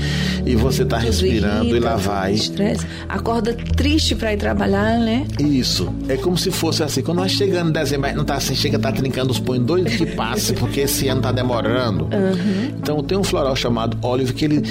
e 0.45 0.55
você 0.55 0.83
está 0.83 0.97
respirando 0.97 1.65
irrita, 1.65 1.77
e 1.77 1.79
lá 1.79 1.95
vai. 1.95 2.33
Estresse. 2.33 2.85
Acorda 3.07 3.53
triste 3.75 4.15
para 4.15 4.33
ir 4.33 4.37
trabalhar, 4.37 4.99
né? 4.99 5.25
Isso. 5.39 5.93
É 6.07 6.17
como 6.17 6.37
se 6.37 6.51
fosse 6.51 6.83
assim. 6.83 7.01
Quando 7.01 7.17
nós 7.17 7.31
chegando 7.31 7.69
em 7.69 7.73
dezembro, 7.73 8.13
não 8.15 8.25
tá 8.25 8.35
assim, 8.35 8.55
chega, 8.55 8.77
tá 8.77 8.91
trincando 8.91 9.31
os 9.31 9.39
punhos 9.39 9.65
doido 9.65 9.89
que 9.89 10.05
passe, 10.05 10.53
porque 10.55 10.81
esse 10.81 11.07
ano 11.07 11.21
tá 11.21 11.31
demorando. 11.31 12.05
Uhum. 12.05 12.73
Então 12.77 13.03
tem 13.03 13.17
um 13.17 13.23
floral 13.23 13.55
chamado 13.55 13.97
Olive 14.01 14.33
que 14.33 14.45
ele 14.45 14.63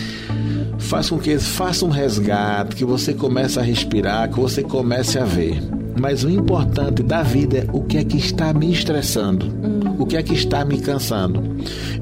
faz 0.78 1.10
com 1.10 1.18
que 1.18 1.38
faça 1.38 1.84
um 1.84 1.90
resgate, 1.90 2.76
que 2.76 2.84
você 2.84 3.12
comece 3.12 3.58
a 3.58 3.62
respirar, 3.62 4.28
que 4.28 4.38
você 4.38 4.62
comece 4.62 5.18
a 5.18 5.24
ver. 5.24 5.60
Mas 5.98 6.24
o 6.24 6.30
importante 6.30 7.02
da 7.02 7.22
vida 7.22 7.58
é 7.58 7.66
o 7.72 7.82
que 7.82 7.98
é 7.98 8.04
que 8.04 8.18
está 8.18 8.52
me 8.52 8.72
estressando, 8.72 9.46
hum. 9.46 9.96
o 9.98 10.06
que 10.06 10.16
é 10.16 10.22
que 10.22 10.34
está 10.34 10.64
me 10.64 10.80
cansando. 10.80 11.42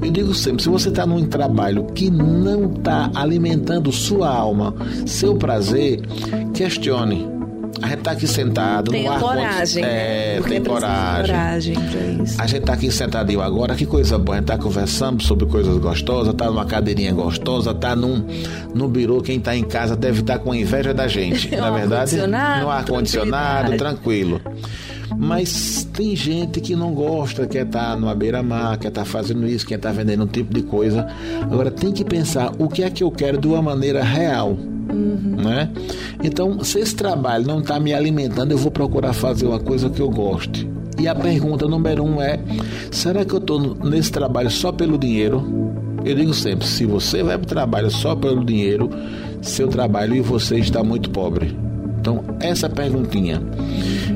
Eu 0.01 0.11
digo 0.11 0.33
sempre: 0.33 0.63
se 0.63 0.69
você 0.69 0.89
está 0.89 1.05
num 1.05 1.25
trabalho 1.25 1.85
que 1.93 2.09
não 2.09 2.73
está 2.73 3.09
alimentando 3.15 3.91
sua 3.91 4.29
alma, 4.29 4.75
seu 5.05 5.35
prazer, 5.35 6.01
questione 6.53 7.34
a 7.81 7.87
gente 7.87 8.01
tá 8.01 8.11
aqui 8.11 8.27
sentado 8.27 8.91
tem 8.91 9.03
no 9.03 9.11
ar 9.11 9.19
coragem. 9.19 9.83
É, 9.83 10.41
tem 10.47 10.63
coragem. 10.63 11.25
coragem 11.25 11.75
pra 11.75 12.23
isso. 12.23 12.41
A 12.41 12.47
gente 12.47 12.63
tá 12.63 12.73
aqui 12.73 12.91
sentadinho 12.91 13.41
agora, 13.41 13.75
que 13.75 13.85
coisa 13.85 14.17
boa. 14.17 14.37
A 14.37 14.39
gente 14.39 14.47
tá 14.47 14.57
conversando 14.57 15.21
sobre 15.23 15.45
coisas 15.45 15.77
gostosas, 15.77 16.33
tá 16.33 16.45
numa 16.45 16.65
cadeirinha 16.65 17.13
gostosa, 17.13 17.73
tá 17.73 17.95
num, 17.95 18.25
num 18.73 18.87
birô. 18.87 19.21
Quem 19.21 19.39
tá 19.39 19.55
em 19.55 19.63
casa 19.63 19.95
deve 19.95 20.21
estar 20.21 20.37
tá 20.37 20.39
com 20.39 20.53
inveja 20.53 20.93
da 20.93 21.07
gente. 21.07 21.49
na 21.55 21.69
verdade, 21.71 22.15
no 22.17 22.69
ar-condicionado, 22.69 23.77
tranquilo. 23.77 24.41
Mas 25.17 25.87
tem 25.93 26.15
gente 26.15 26.59
que 26.59 26.75
não 26.75 26.93
gosta, 26.93 27.47
quer 27.47 27.65
estar 27.65 27.91
tá 27.91 27.95
numa 27.95 28.13
beira-mar, 28.13 28.77
quer 28.77 28.89
estar 28.89 29.01
tá 29.01 29.05
fazendo 29.05 29.47
isso, 29.47 29.65
quer 29.65 29.75
estar 29.75 29.89
tá 29.89 29.95
vendendo 29.95 30.23
um 30.23 30.27
tipo 30.27 30.53
de 30.53 30.61
coisa. 30.61 31.07
Agora 31.41 31.71
tem 31.71 31.91
que 31.91 32.03
pensar 32.03 32.51
o 32.59 32.67
que 32.67 32.83
é 32.83 32.89
que 32.89 33.03
eu 33.03 33.11
quero 33.11 33.37
de 33.37 33.47
uma 33.47 33.61
maneira 33.61 34.03
real. 34.03 34.49
Uhum. 34.49 35.37
Né? 35.43 35.69
Então, 36.23 36.63
se 36.63 36.79
esse 36.79 36.95
trabalho 36.95 37.45
não 37.45 37.59
está 37.59 37.79
me 37.79 37.93
alimentando, 37.93 38.51
eu 38.51 38.57
vou 38.57 38.71
procurar 38.71 39.13
fazer 39.13 39.47
uma 39.47 39.59
coisa 39.59 39.89
que 39.89 40.01
eu 40.01 40.09
goste. 40.09 40.69
E 40.97 41.07
a 41.07 41.15
pergunta 41.15 41.67
número 41.67 42.03
um 42.03 42.21
é: 42.21 42.39
será 42.91 43.25
que 43.25 43.33
eu 43.33 43.39
estou 43.39 43.75
nesse 43.75 44.11
trabalho 44.11 44.49
só 44.49 44.71
pelo 44.71 44.97
dinheiro? 44.97 45.73
Eu 46.05 46.15
digo 46.15 46.33
sempre: 46.33 46.65
se 46.65 46.85
você 46.85 47.23
vai 47.23 47.37
para 47.37 47.45
o 47.45 47.49
trabalho 47.49 47.91
só 47.91 48.15
pelo 48.15 48.43
dinheiro, 48.45 48.89
seu 49.41 49.67
trabalho 49.67 50.15
e 50.15 50.21
você 50.21 50.57
está 50.57 50.83
muito 50.83 51.09
pobre. 51.09 51.55
Então, 51.99 52.23
essa 52.39 52.69
perguntinha. 52.69 53.41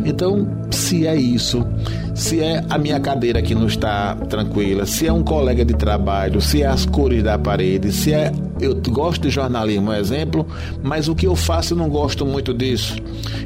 Então, 0.05 0.47
se 0.71 1.05
é 1.05 1.15
isso, 1.15 1.65
se 2.15 2.41
é 2.41 2.63
a 2.69 2.77
minha 2.77 2.99
cadeira 2.99 3.41
que 3.41 3.55
não 3.55 3.67
está 3.67 4.15
tranquila, 4.15 4.85
se 4.85 5.07
é 5.07 5.13
um 5.13 5.23
colega 5.23 5.63
de 5.63 5.73
trabalho, 5.73 6.41
se 6.41 6.61
é 6.61 6.67
as 6.67 6.85
cores 6.85 7.23
da 7.23 7.37
parede, 7.37 7.91
se 7.91 8.13
é 8.13 8.31
eu 8.59 8.75
gosto 8.89 9.21
de 9.21 9.29
jornalismo, 9.29 9.91
um 9.91 9.93
exemplo, 9.93 10.45
mas 10.83 11.07
o 11.07 11.15
que 11.15 11.25
eu 11.25 11.35
faço 11.35 11.73
eu 11.73 11.77
não 11.77 11.89
gosto 11.89 12.25
muito 12.25 12.53
disso. 12.53 12.95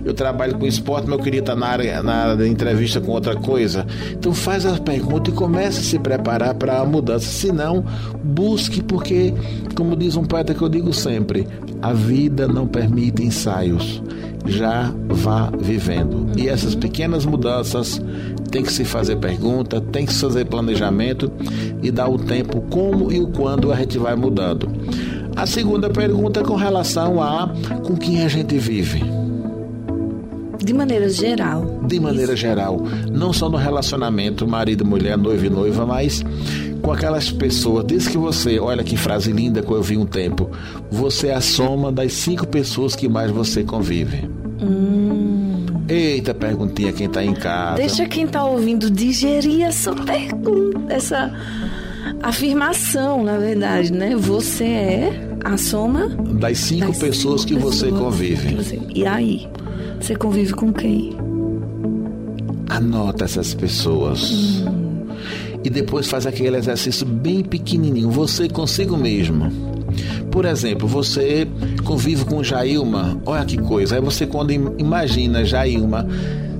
Eu 0.03 0.13
trabalho 0.13 0.57
com 0.57 0.65
esporte, 0.65 1.07
mas 1.07 1.17
eu 1.17 1.23
queria 1.23 1.39
estar 1.39 1.55
na 1.55 1.67
área, 1.67 2.01
na 2.01 2.47
entrevista 2.47 2.99
com 2.99 3.11
outra 3.11 3.35
coisa. 3.35 3.85
Então 4.11 4.33
faz 4.33 4.65
a 4.65 4.77
pergunta 4.77 5.29
e 5.29 5.33
comece 5.33 5.79
a 5.79 5.83
se 5.83 5.99
preparar 5.99 6.55
para 6.55 6.79
a 6.79 6.85
mudança. 6.85 7.25
Se 7.25 7.51
não, 7.51 7.85
busque, 8.23 8.81
porque, 8.81 9.33
como 9.75 9.95
diz 9.95 10.15
um 10.15 10.23
poeta 10.23 10.53
que 10.53 10.61
eu 10.61 10.69
digo 10.69 10.91
sempre, 10.91 11.47
a 11.81 11.93
vida 11.93 12.47
não 12.47 12.67
permite 12.67 13.23
ensaios. 13.23 14.01
Já 14.45 14.93
vá 15.07 15.49
vivendo. 15.57 16.27
E 16.37 16.49
essas 16.49 16.75
pequenas 16.75 17.25
mudanças 17.25 18.01
tem 18.51 18.63
que 18.63 18.71
se 18.71 18.85
fazer 18.85 19.15
pergunta, 19.17 19.81
tem 19.81 20.05
que 20.05 20.13
se 20.13 20.21
fazer 20.21 20.45
planejamento 20.45 21.31
e 21.81 21.89
dar 21.89 22.09
o 22.09 22.17
tempo 22.17 22.61
como 22.69 23.11
e 23.11 23.19
o 23.19 23.27
quando 23.27 23.71
a 23.71 23.75
gente 23.75 23.97
vai 23.97 24.15
mudando. 24.15 24.69
A 25.35 25.45
segunda 25.45 25.89
pergunta 25.89 26.41
é 26.41 26.43
com 26.43 26.55
relação 26.55 27.21
a 27.21 27.51
com 27.83 27.95
quem 27.95 28.23
a 28.23 28.27
gente 28.27 28.57
vive. 28.57 29.03
De 30.63 30.73
maneira 30.73 31.09
geral. 31.09 31.81
De 31.85 31.99
maneira 31.99 32.33
Isso. 32.33 32.41
geral. 32.41 32.81
Não 33.11 33.33
só 33.33 33.49
no 33.49 33.57
relacionamento 33.57 34.47
marido, 34.47 34.85
mulher, 34.85 35.17
noivo 35.17 35.45
e 35.45 35.49
noiva, 35.49 35.85
mas 35.85 36.23
com 36.83 36.91
aquelas 36.91 37.31
pessoas. 37.31 37.85
Diz 37.87 38.07
que 38.07 38.17
você, 38.17 38.59
olha 38.59 38.83
que 38.83 38.95
frase 38.97 39.31
linda 39.31 39.63
que 39.63 39.71
eu 39.71 39.81
vi 39.81 39.97
um 39.97 40.05
tempo. 40.05 40.51
Você 40.91 41.29
é 41.29 41.33
a 41.33 41.41
soma 41.41 41.91
das 41.91 42.13
cinco 42.13 42.45
pessoas 42.45 42.95
que 42.95 43.07
mais 43.07 43.31
você 43.31 43.63
convive. 43.63 44.29
Hum. 44.61 45.65
Eita, 45.87 46.33
perguntinha 46.33 46.91
quem 46.91 47.09
tá 47.09 47.23
em 47.23 47.33
casa. 47.33 47.77
Deixa 47.77 48.05
quem 48.05 48.27
tá 48.27 48.45
ouvindo 48.45 48.89
digerir 48.91 49.63
essa 49.63 49.93
pergunta, 49.93 50.93
essa 50.93 51.33
afirmação, 52.21 53.23
na 53.23 53.37
verdade, 53.37 53.91
né? 53.91 54.15
Você 54.15 54.63
é 54.63 55.29
a 55.43 55.57
soma 55.57 56.07
das 56.07 56.57
cinco, 56.57 56.87
das 56.87 56.97
pessoas, 56.99 57.41
cinco 57.41 57.53
que, 57.53 57.65
pessoas 57.65 57.75
você 57.75 57.89
convive. 57.91 58.47
que 58.49 58.55
você 58.55 58.79
E 58.93 59.05
aí? 59.05 59.47
Você 59.99 60.15
convive 60.15 60.53
com 60.53 60.71
quem? 60.71 61.15
Anota 62.69 63.25
essas 63.25 63.53
pessoas. 63.53 64.61
Hum. 64.65 64.72
E 65.63 65.69
depois 65.69 66.07
faz 66.07 66.25
aquele 66.25 66.57
exercício 66.57 67.05
bem 67.05 67.43
pequenininho, 67.43 68.09
você 68.09 68.49
consigo 68.49 68.97
mesmo. 68.97 69.51
Por 70.31 70.45
exemplo, 70.45 70.87
você 70.87 71.47
convive 71.83 72.25
com 72.25 72.43
Jailma, 72.43 73.21
olha 73.25 73.45
que 73.45 73.57
coisa. 73.57 73.95
Aí 73.95 74.01
você, 74.01 74.25
quando 74.25 74.51
imagina 74.51 75.45
Jailma, 75.45 76.07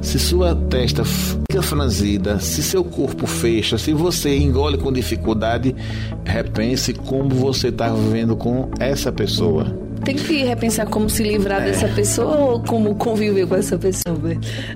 se 0.01 0.19
sua 0.19 0.55
testa 0.55 1.03
fica 1.03 1.61
franzida, 1.61 2.39
se 2.39 2.61
seu 2.61 2.83
corpo 2.83 3.25
fecha, 3.25 3.77
se 3.77 3.93
você 3.93 4.37
engole 4.37 4.77
com 4.77 4.91
dificuldade, 4.91 5.75
repense 6.23 6.93
como 6.93 7.29
você 7.29 7.69
está 7.69 7.89
vivendo 7.89 8.35
com 8.35 8.69
essa 8.79 9.11
pessoa 9.11 9.82
tem 10.03 10.15
que 10.15 10.43
repensar 10.43 10.85
como 10.87 11.09
se 11.09 11.23
livrar 11.23 11.61
é. 11.61 11.65
dessa 11.65 11.87
pessoa 11.87 12.35
ou 12.37 12.59
como 12.59 12.95
conviver 12.95 13.47
com 13.47 13.55
essa 13.55 13.77
pessoa. 13.77 14.17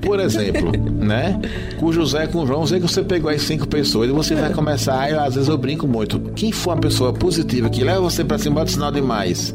Por 0.01 0.19
exemplo, 0.19 0.72
né? 0.98 1.39
Com 1.79 1.88
o 1.88 1.93
José, 1.93 2.27
com 2.27 2.39
o 2.39 2.48
João, 2.48 2.65
sei 2.65 2.79
que 2.79 2.88
você 2.88 3.03
pegou 3.03 3.29
as 3.29 3.41
cinco 3.41 3.67
pessoas 3.67 4.10
e 4.10 4.13
você 4.13 4.36
vai 4.36 4.51
começar, 4.51 5.10
eu, 5.10 5.19
às 5.19 5.36
vezes 5.36 5.50
eu 5.50 5.57
brinco 5.57 5.88
muito. 5.88 6.19
Quem 6.36 6.51
for 6.51 6.72
uma 6.72 6.81
pessoa 6.81 7.13
positiva, 7.13 7.69
que 7.69 7.84
leva 7.84 8.01
você 8.01 8.24
para 8.24 8.38
cima, 8.38 8.55
bota 8.55 8.72
sinal 8.72 8.91
de 8.91 9.01
mais. 9.01 9.53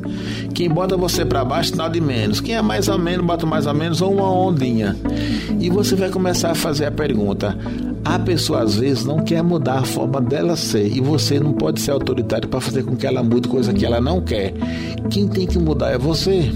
Quem 0.54 0.68
bota 0.68 0.96
você 0.96 1.24
para 1.24 1.44
baixo, 1.44 1.70
sinal 1.70 1.88
de 1.88 2.00
menos. 2.00 2.40
Quem 2.40 2.54
é 2.54 2.62
mais 2.62 2.88
ou 2.88 2.98
menos, 2.98 3.24
bota 3.24 3.46
mais 3.46 3.66
ou 3.66 3.74
menos, 3.74 4.00
ou 4.02 4.12
uma 4.12 4.30
ondinha. 4.30 4.96
E 5.58 5.70
você 5.70 5.94
vai 5.94 6.10
começar 6.10 6.50
a 6.50 6.54
fazer 6.54 6.86
a 6.86 6.90
pergunta: 6.90 7.56
a 8.04 8.18
pessoa 8.18 8.62
às 8.62 8.76
vezes 8.76 9.04
não 9.04 9.21
quer 9.21 9.42
mudar 9.42 9.78
a 9.78 9.85
forma 9.85 10.21
dela 10.21 10.56
ser 10.56 10.87
e 10.87 11.00
você 11.00 11.38
não 11.38 11.52
pode 11.52 11.80
ser 11.80 11.92
autoritário 11.92 12.49
para 12.49 12.61
fazer 12.61 12.82
com 12.82 12.97
que 12.97 13.06
ela 13.06 13.23
mude 13.23 13.49
coisa 13.49 13.73
que 13.73 13.85
ela 13.85 14.00
não 14.00 14.21
quer. 14.21 14.52
Quem 15.11 15.28
tem 15.28 15.47
que 15.47 15.59
mudar 15.59 15.90
é 15.90 15.99
você. 15.99 16.50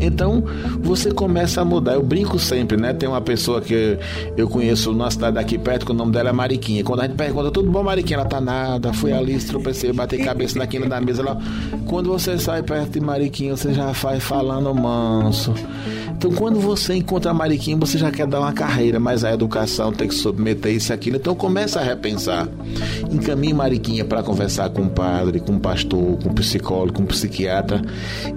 Então 0.00 0.42
você 0.80 1.12
começa 1.12 1.60
a 1.60 1.64
mudar. 1.64 1.94
Eu 1.94 2.02
brinco 2.02 2.38
sempre, 2.38 2.76
né? 2.76 2.92
Tem 2.92 3.08
uma 3.08 3.20
pessoa 3.20 3.60
que 3.60 3.98
eu 4.36 4.48
conheço 4.48 4.92
numa 4.92 5.10
cidade 5.10 5.34
daqui 5.34 5.58
perto, 5.58 5.84
que 5.84 5.92
o 5.92 5.94
nome 5.94 6.12
dela 6.12 6.30
é 6.30 6.32
Mariquinha. 6.32 6.82
Quando 6.82 7.00
a 7.00 7.06
gente 7.06 7.16
pergunta, 7.16 7.50
tudo 7.50 7.70
bom, 7.70 7.82
Mariquinha? 7.82 8.20
Ela 8.20 8.28
tá 8.28 8.40
nada, 8.40 8.92
fui 8.92 9.12
ali, 9.12 9.38
tropecei, 9.38 9.92
bati 9.92 10.18
cabeça 10.18 10.58
na 10.58 10.66
quina 10.66 10.88
da 10.88 11.00
mesa. 11.00 11.22
Ela, 11.22 11.38
quando 11.86 12.08
você 12.08 12.38
sai 12.38 12.62
perto 12.62 12.92
de 12.92 13.00
Mariquinha, 13.00 13.56
você 13.56 13.74
já 13.74 13.92
vai 13.92 14.18
falando 14.18 14.74
manso. 14.74 15.54
Então, 16.20 16.32
quando 16.32 16.60
você 16.60 16.92
encontra 16.92 17.30
a 17.30 17.34
Mariquinha, 17.34 17.78
você 17.78 17.96
já 17.96 18.10
quer 18.10 18.26
dar 18.26 18.40
uma 18.40 18.52
carreira, 18.52 19.00
mas 19.00 19.24
a 19.24 19.32
educação 19.32 19.90
tem 19.90 20.06
que 20.06 20.14
submeter 20.14 20.70
isso 20.70 20.92
e 20.92 20.94
aquilo. 20.94 21.16
Então, 21.16 21.34
começa 21.34 21.80
a 21.80 21.82
repensar. 21.82 22.46
Encaminhe 23.10 23.54
Mariquinha 23.54 24.04
para 24.04 24.22
conversar 24.22 24.68
com 24.68 24.82
o 24.82 24.90
padre, 24.90 25.40
com 25.40 25.52
o 25.52 25.58
pastor, 25.58 26.18
com 26.22 26.28
o 26.28 26.34
psicólogo, 26.34 26.92
com 26.92 27.04
o 27.04 27.06
psiquiatra. 27.06 27.80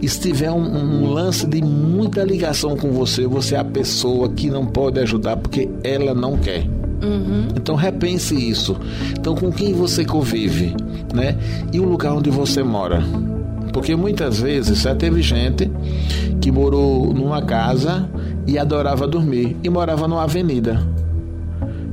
E 0.02 0.08
se 0.08 0.18
tiver 0.18 0.50
um, 0.50 0.62
um 0.64 1.12
lance 1.12 1.46
de 1.46 1.62
muita 1.62 2.24
ligação 2.24 2.78
com 2.78 2.90
você, 2.94 3.28
você 3.28 3.56
é 3.56 3.60
a 3.60 3.66
pessoa 3.66 4.30
que 4.30 4.50
não 4.50 4.66
pode 4.66 5.02
ajudar 5.02 5.36
porque 5.36 5.70
ela 5.84 6.14
não 6.14 6.38
quer. 6.38 6.62
Uhum. 6.62 7.50
Então 7.54 7.76
repense 7.76 8.34
isso. 8.34 8.78
Então 9.12 9.36
com 9.36 9.52
quem 9.52 9.74
você 9.74 10.06
convive, 10.06 10.74
né? 11.14 11.38
E 11.74 11.82
o 11.82 11.84
lugar 11.84 12.14
onde 12.14 12.30
você 12.30 12.64
mora. 12.64 13.04
Porque 13.74 13.94
muitas 13.94 14.40
vezes 14.40 14.84
já 14.84 14.96
teve 14.96 15.22
gente 15.22 15.70
que 16.42 16.52
morou 16.52 17.14
numa 17.14 17.42
casa 17.42 18.10
e 18.46 18.58
adorava 18.58 19.08
dormir 19.08 19.56
e 19.64 19.70
morava 19.70 20.08
numa 20.08 20.24
avenida. 20.24 20.94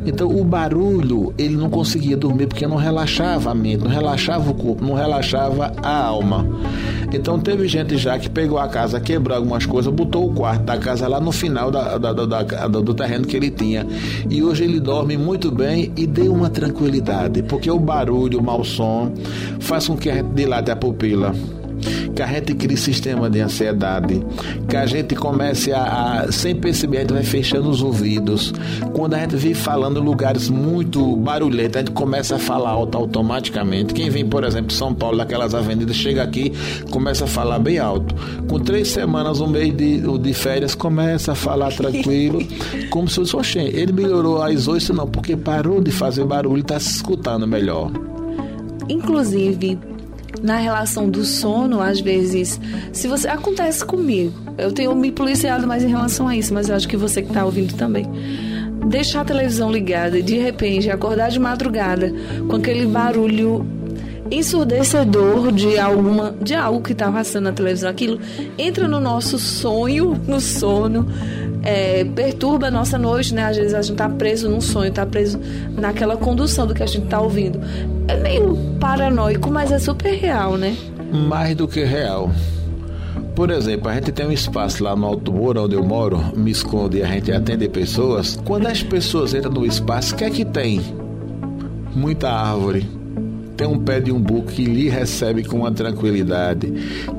Então 0.04 0.28
o 0.28 0.42
barulho 0.42 1.34
ele 1.36 1.56
não 1.56 1.68
conseguia 1.68 2.16
dormir 2.16 2.46
porque 2.46 2.66
não 2.66 2.76
relaxava 2.76 3.50
a 3.50 3.54
mente, 3.54 3.84
não 3.84 3.90
relaxava 3.90 4.50
o 4.50 4.54
corpo, 4.54 4.84
não 4.84 4.94
relaxava 4.94 5.72
a 5.82 6.04
alma. 6.04 6.46
Então 7.12 7.38
teve 7.38 7.68
gente 7.68 7.96
já 7.96 8.18
que 8.18 8.30
pegou 8.30 8.58
a 8.58 8.68
casa, 8.68 8.98
quebrou 8.98 9.36
algumas 9.36 9.66
coisas, 9.66 9.92
botou 9.92 10.30
o 10.30 10.34
quarto 10.34 10.64
da 10.64 10.78
casa 10.78 11.06
lá 11.06 11.20
no 11.20 11.32
final 11.32 11.70
da, 11.70 11.98
da, 11.98 12.12
da, 12.12 12.42
do 12.68 12.94
terreno 12.94 13.26
que 13.26 13.36
ele 13.36 13.50
tinha. 13.50 13.86
E 14.28 14.42
hoje 14.42 14.64
ele 14.64 14.80
dorme 14.80 15.16
muito 15.16 15.50
bem 15.50 15.92
e 15.96 16.06
deu 16.06 16.32
uma 16.32 16.48
tranquilidade, 16.48 17.42
porque 17.42 17.70
o 17.70 17.78
barulho, 17.78 18.38
o 18.38 18.42
mau 18.42 18.64
som, 18.64 19.12
faz 19.58 19.86
com 19.86 19.96
que 19.96 20.10
dilate 20.22 20.70
a 20.70 20.76
pupila 20.76 21.34
que 22.14 22.22
a 22.22 22.26
gente 22.26 22.54
crie 22.54 22.76
sistema 22.76 23.30
de 23.30 23.40
ansiedade, 23.40 24.22
que 24.68 24.76
a 24.76 24.86
gente 24.86 25.14
comece 25.14 25.72
a, 25.72 26.24
a, 26.26 26.32
sem 26.32 26.54
perceber, 26.54 26.98
a 26.98 27.00
gente 27.00 27.12
vai 27.12 27.22
fechando 27.22 27.68
os 27.68 27.82
ouvidos. 27.82 28.52
Quando 28.92 29.14
a 29.14 29.18
gente 29.18 29.36
vem 29.36 29.54
falando 29.54 30.00
em 30.00 30.02
lugares 30.02 30.48
muito 30.48 31.16
barulhentos, 31.16 31.76
a 31.76 31.78
gente 31.80 31.92
começa 31.92 32.36
a 32.36 32.38
falar 32.38 32.70
alto 32.70 32.96
automaticamente. 32.96 33.94
Quem 33.94 34.10
vem, 34.10 34.26
por 34.26 34.44
exemplo, 34.44 34.68
de 34.68 34.74
São 34.74 34.94
Paulo, 34.94 35.18
daquelas 35.18 35.54
avenidas, 35.54 35.96
chega 35.96 36.22
aqui, 36.22 36.52
começa 36.90 37.24
a 37.24 37.28
falar 37.28 37.58
bem 37.58 37.78
alto. 37.78 38.14
Com 38.48 38.58
três 38.58 38.88
semanas, 38.88 39.40
um 39.40 39.48
mês 39.48 39.74
de, 39.76 40.00
de 40.18 40.34
férias, 40.34 40.74
começa 40.74 41.32
a 41.32 41.34
falar 41.34 41.72
tranquilo, 41.72 42.40
como 42.90 43.08
se 43.08 43.16
fosse, 43.16 43.36
oxê, 43.36 43.60
ele 43.60 43.92
melhorou 43.92 44.42
as 44.42 44.68
oito, 44.68 44.92
não, 44.92 45.06
porque 45.06 45.36
parou 45.36 45.80
de 45.80 45.90
fazer 45.90 46.24
barulho 46.24 46.58
e 46.58 46.60
está 46.60 46.78
se 46.78 46.96
escutando 46.96 47.46
melhor. 47.46 47.90
Inclusive, 48.88 49.78
na 50.42 50.56
relação 50.56 51.08
do 51.08 51.24
sono, 51.24 51.80
às 51.80 52.00
vezes, 52.00 52.60
se 52.92 53.08
você 53.08 53.28
acontece 53.28 53.84
comigo, 53.84 54.32
eu 54.56 54.72
tenho 54.72 54.94
me 54.94 55.10
policiado 55.10 55.66
mais 55.66 55.82
em 55.82 55.88
relação 55.88 56.28
a 56.28 56.36
isso, 56.36 56.54
mas 56.54 56.68
eu 56.68 56.76
acho 56.76 56.88
que 56.88 56.96
você 56.96 57.22
que 57.22 57.28
está 57.28 57.44
ouvindo 57.44 57.74
também. 57.74 58.06
Deixar 58.86 59.20
a 59.20 59.24
televisão 59.24 59.70
ligada 59.70 60.18
e 60.18 60.22
de 60.22 60.38
repente 60.38 60.90
acordar 60.90 61.30
de 61.30 61.38
madrugada 61.38 62.12
com 62.48 62.56
aquele 62.56 62.86
barulho 62.86 63.66
ensurdecedor 64.30 65.50
de 65.52 65.78
alguma 65.78 66.34
de 66.40 66.54
algo 66.54 66.80
que 66.80 66.92
está 66.92 67.10
passando 67.10 67.44
na 67.44 67.52
televisão, 67.52 67.90
aquilo 67.90 68.18
entra 68.56 68.86
no 68.86 69.00
nosso 69.00 69.38
sonho, 69.38 70.20
no 70.26 70.40
sono, 70.40 71.06
é, 71.62 72.04
perturba 72.04 72.68
a 72.68 72.70
nossa 72.70 72.98
noite, 72.98 73.34
né? 73.34 73.44
Às 73.44 73.56
vezes 73.56 73.74
a 73.74 73.82
gente 73.82 73.92
está 73.92 74.08
preso 74.08 74.48
num 74.48 74.60
sonho, 74.60 74.88
está 74.88 75.04
preso 75.04 75.38
naquela 75.76 76.16
condução 76.16 76.66
do 76.66 76.74
que 76.74 76.82
a 76.82 76.86
gente 76.86 77.04
está 77.04 77.20
ouvindo. 77.20 77.60
É 78.08 78.16
meio 78.16 78.56
paranoico, 78.78 79.50
mas 79.50 79.70
é 79.70 79.78
super 79.78 80.14
real, 80.14 80.56
né? 80.56 80.76
Mais 81.12 81.54
do 81.56 81.66
que 81.68 81.84
real. 81.84 82.30
Por 83.34 83.50
exemplo, 83.50 83.88
a 83.88 83.94
gente 83.94 84.12
tem 84.12 84.26
um 84.26 84.32
espaço 84.32 84.82
lá 84.82 84.94
no 84.94 85.06
Alto 85.06 85.32
Moura, 85.32 85.62
onde 85.62 85.74
eu 85.74 85.84
moro, 85.84 86.20
me 86.36 86.50
esconde 86.50 86.98
e 86.98 87.02
a 87.02 87.06
gente 87.06 87.32
atende 87.32 87.68
pessoas. 87.68 88.38
Quando 88.44 88.66
as 88.66 88.82
pessoas 88.82 89.34
entram 89.34 89.52
no 89.52 89.64
espaço, 89.64 90.14
o 90.14 90.18
que 90.18 90.24
é 90.24 90.30
que 90.30 90.44
tem? 90.44 90.80
Muita 91.94 92.30
árvore, 92.30 92.86
tem 93.60 93.68
um 93.68 93.78
pé 93.78 94.00
de 94.00 94.10
umbu 94.10 94.40
que 94.44 94.64
lhe 94.64 94.88
recebe 94.88 95.44
com 95.44 95.58
uma 95.58 95.70
tranquilidade. 95.70 96.72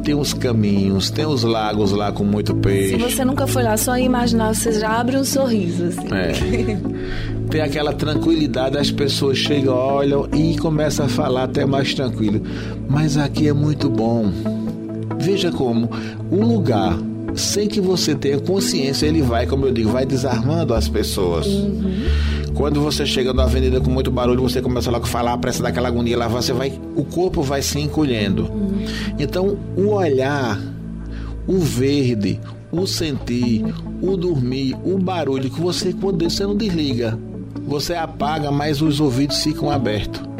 Tem 0.03 0.15
os 0.15 0.33
caminhos, 0.33 1.11
tem 1.11 1.23
os 1.23 1.43
lagos 1.43 1.91
lá 1.91 2.11
com 2.11 2.23
muito 2.23 2.55
peixe. 2.55 2.95
Se 2.95 2.97
você 2.97 3.23
nunca 3.23 3.45
foi 3.45 3.61
lá, 3.61 3.77
só 3.77 3.95
imaginar, 3.95 4.55
você 4.55 4.71
já 4.71 4.89
abre 4.89 5.17
um 5.17 5.23
sorriso. 5.23 5.85
Assim. 5.85 6.07
É. 6.11 6.79
tem 7.47 7.61
aquela 7.61 7.93
tranquilidade, 7.93 8.75
as 8.75 8.89
pessoas 8.89 9.37
chegam, 9.37 9.75
olham 9.75 10.27
e 10.35 10.57
começam 10.57 11.05
a 11.05 11.09
falar 11.09 11.43
até 11.43 11.63
mais 11.63 11.93
tranquilo. 11.93 12.41
Mas 12.89 13.17
aqui 13.17 13.47
é 13.47 13.53
muito 13.53 13.87
bom. 13.87 14.31
Veja 15.19 15.51
como 15.51 15.91
um 16.31 16.43
lugar 16.43 16.97
sem 17.35 17.67
que 17.67 17.79
você 17.79 18.15
tenha 18.15 18.39
consciência, 18.39 19.05
ele 19.05 19.21
vai, 19.21 19.45
como 19.45 19.67
eu 19.67 19.71
digo, 19.71 19.91
vai 19.91 20.07
desarmando 20.07 20.73
as 20.73 20.89
pessoas. 20.89 21.45
Uhum. 21.45 22.40
Quando 22.61 22.79
você 22.79 23.07
chega 23.07 23.33
na 23.33 23.45
avenida 23.45 23.81
com 23.81 23.89
muito 23.89 24.11
barulho, 24.11 24.43
você 24.43 24.61
começa 24.61 24.91
logo 24.91 25.05
a 25.05 25.07
falar, 25.07 25.33
a 25.33 25.37
pressa 25.39 25.63
daquela 25.63 25.87
agonia 25.87 26.15
lá, 26.15 26.27
você 26.27 26.53
vai, 26.53 26.71
o 26.95 27.03
corpo 27.03 27.41
vai 27.41 27.59
se 27.59 27.79
encolhendo. 27.79 28.51
Então, 29.17 29.57
o 29.75 29.87
olhar, 29.87 30.61
o 31.47 31.57
verde, 31.57 32.39
o 32.71 32.85
sentir, 32.85 33.65
o 33.99 34.15
dormir, 34.15 34.77
o 34.83 34.99
barulho 34.99 35.49
que 35.49 35.59
você 35.59 35.91
quando 35.91 36.23
você 36.23 36.43
não 36.43 36.55
desliga, 36.55 37.17
você 37.67 37.95
apaga, 37.95 38.51
mas 38.51 38.79
os 38.79 38.99
ouvidos 38.99 39.41
ficam 39.41 39.71
abertos. 39.71 40.30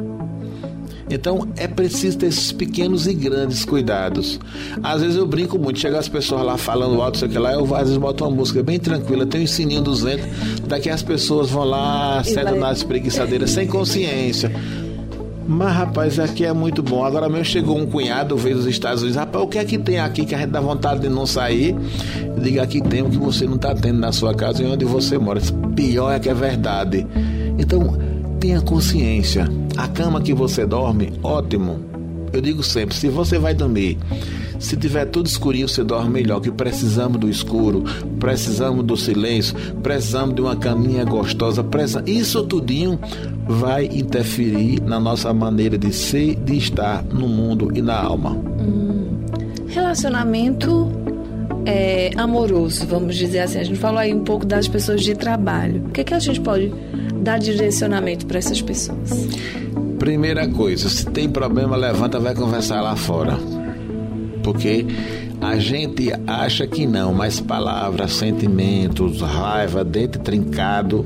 Então 1.14 1.48
é 1.58 1.68
preciso 1.68 2.18
ter 2.18 2.28
esses 2.28 2.52
pequenos 2.52 3.08
e 3.08 3.14
grandes 3.14 3.66
cuidados. 3.66 4.40
Às 4.82 5.02
vezes 5.02 5.18
eu 5.18 5.26
brinco 5.26 5.58
muito, 5.58 5.80
chega 5.80 6.00
as 6.00 6.08
pessoas 6.08 6.44
lá 6.44 6.58
falando 6.58 7.02
alto, 7.02 7.18
sei 7.18 7.30
que 7.30 7.38
lá, 7.38 7.54
eu 7.54 7.64
às 7.76 7.84
vezes 7.84 7.98
boto 7.98 8.24
uma 8.24 8.36
música 8.36 8.64
bem 8.64 8.80
tranquila, 8.80 9.26
tem 9.26 9.44
um 9.44 9.48
sininho 9.48 9.82
dos 9.82 10.02
ventos, 10.02 10.28
daqui 10.68 10.90
as 10.90 11.04
pessoas 11.04 11.50
vão 11.50 11.64
lá, 11.64 12.24
sentam 12.24 12.58
nas 12.58 12.84
preguiçadeiras 12.84 13.52
sem 13.52 13.68
consciência. 13.68 14.52
Mas, 15.48 15.76
rapaz, 15.76 16.20
aqui 16.20 16.46
é 16.46 16.54
muito 16.54 16.82
bom. 16.84 17.04
Agora 17.04 17.28
mesmo 17.28 17.46
chegou 17.46 17.78
um 17.78 17.86
cunhado, 17.86 18.38
veio 18.38 18.56
dos 18.56 18.68
Estados 18.68 19.02
Unidos. 19.02 19.18
Rapaz, 19.18 19.44
o 19.44 19.48
que 19.48 19.58
é 19.58 19.66
que 19.66 19.78
tem 19.78 20.00
aqui 20.00 20.26
que 20.26 20.36
a 20.36 20.38
gente 20.38 20.52
dá 20.52 20.62
vontade 20.62 21.02
de 21.02 21.10
não 21.10 21.26
sair? 21.26 21.76
Diga 22.42 22.64
aqui 22.64 22.80
tem 22.82 23.02
o 23.02 23.10
que 23.10 23.18
você 23.18 23.46
não 23.46 23.56
está 23.56 23.74
tendo 23.74 24.00
na 24.00 24.12
sua 24.12 24.34
casa 24.34 24.64
e 24.64 24.66
onde 24.66 24.86
você 24.86 25.18
mora. 25.18 25.42
Pior 25.76 26.12
é 26.12 26.20
que 26.20 26.30
é 26.30 26.34
verdade. 26.34 27.06
Então, 27.58 27.98
tenha 28.42 28.60
consciência. 28.60 29.48
A 29.78 29.88
cama 29.88 30.20
que 30.20 30.34
você 30.34 30.66
dorme, 30.66 31.14
ótimo. 31.24 31.80
Eu 32.34 32.42
digo 32.42 32.64
sempre, 32.64 32.96
se 32.96 33.08
você 33.08 33.38
vai 33.38 33.54
dormir, 33.54 33.98
se 34.58 34.76
tiver 34.76 35.06
tudo 35.06 35.28
escurinho, 35.28 35.68
você 35.68 35.84
dorme 35.84 36.10
melhor. 36.10 36.40
Que 36.42 36.50
precisamos 36.50 37.20
do 37.20 37.30
escuro, 37.30 37.84
precisamos 38.20 38.84
do 38.84 38.98
silêncio, 38.98 39.56
precisamos 39.84 40.34
de 40.34 40.42
uma 40.42 40.56
caminha 40.56 41.06
gostosa. 41.06 41.64
Precisa... 41.64 42.04
Isso 42.08 42.44
tudinho 42.44 43.00
vai 43.48 43.86
interferir 43.86 44.82
na 44.82 45.00
nossa 45.00 45.32
maneira 45.34 45.78
de 45.78 45.94
ser, 45.94 46.36
de 46.36 46.58
estar 46.58 47.04
no 47.04 47.28
mundo 47.28 47.72
e 47.76 47.82
na 47.82 48.02
alma. 48.02 48.32
Hum. 48.32 49.20
Relacionamento 49.68 50.92
é, 51.66 52.12
amoroso, 52.18 52.88
vamos 52.88 53.16
dizer 53.16 53.40
assim. 53.40 53.60
A 53.60 53.64
gente 53.64 53.80
falou 53.80 54.00
aí 54.00 54.14
um 54.14 54.24
pouco 54.24 54.46
das 54.46 54.68
pessoas 54.68 55.04
de 55.04 55.14
trabalho. 55.14 55.84
O 55.88 55.92
que, 55.92 56.02
é 56.02 56.04
que 56.04 56.14
a 56.14 56.20
gente 56.20 56.42
pode 56.42 56.74
dar 57.22 57.38
direcionamento 57.38 58.26
para 58.26 58.40
essas 58.40 58.62
pessoas? 58.62 59.28
Primeira 60.00 60.48
coisa, 60.48 60.90
se 60.90 61.06
tem 61.06 61.30
problema, 61.30 61.76
levanta, 61.76 62.20
vai 62.20 62.34
conversar 62.34 62.82
lá 62.82 62.96
fora. 62.96 63.38
Porque 64.44 64.86
a 65.40 65.58
gente 65.58 66.12
acha 66.26 66.66
que 66.66 66.86
não, 66.88 67.14
mas 67.14 67.40
palavras, 67.40 68.14
sentimentos, 68.14 69.22
raiva, 69.22 69.84
dente 69.84 70.18
trincado, 70.20 71.06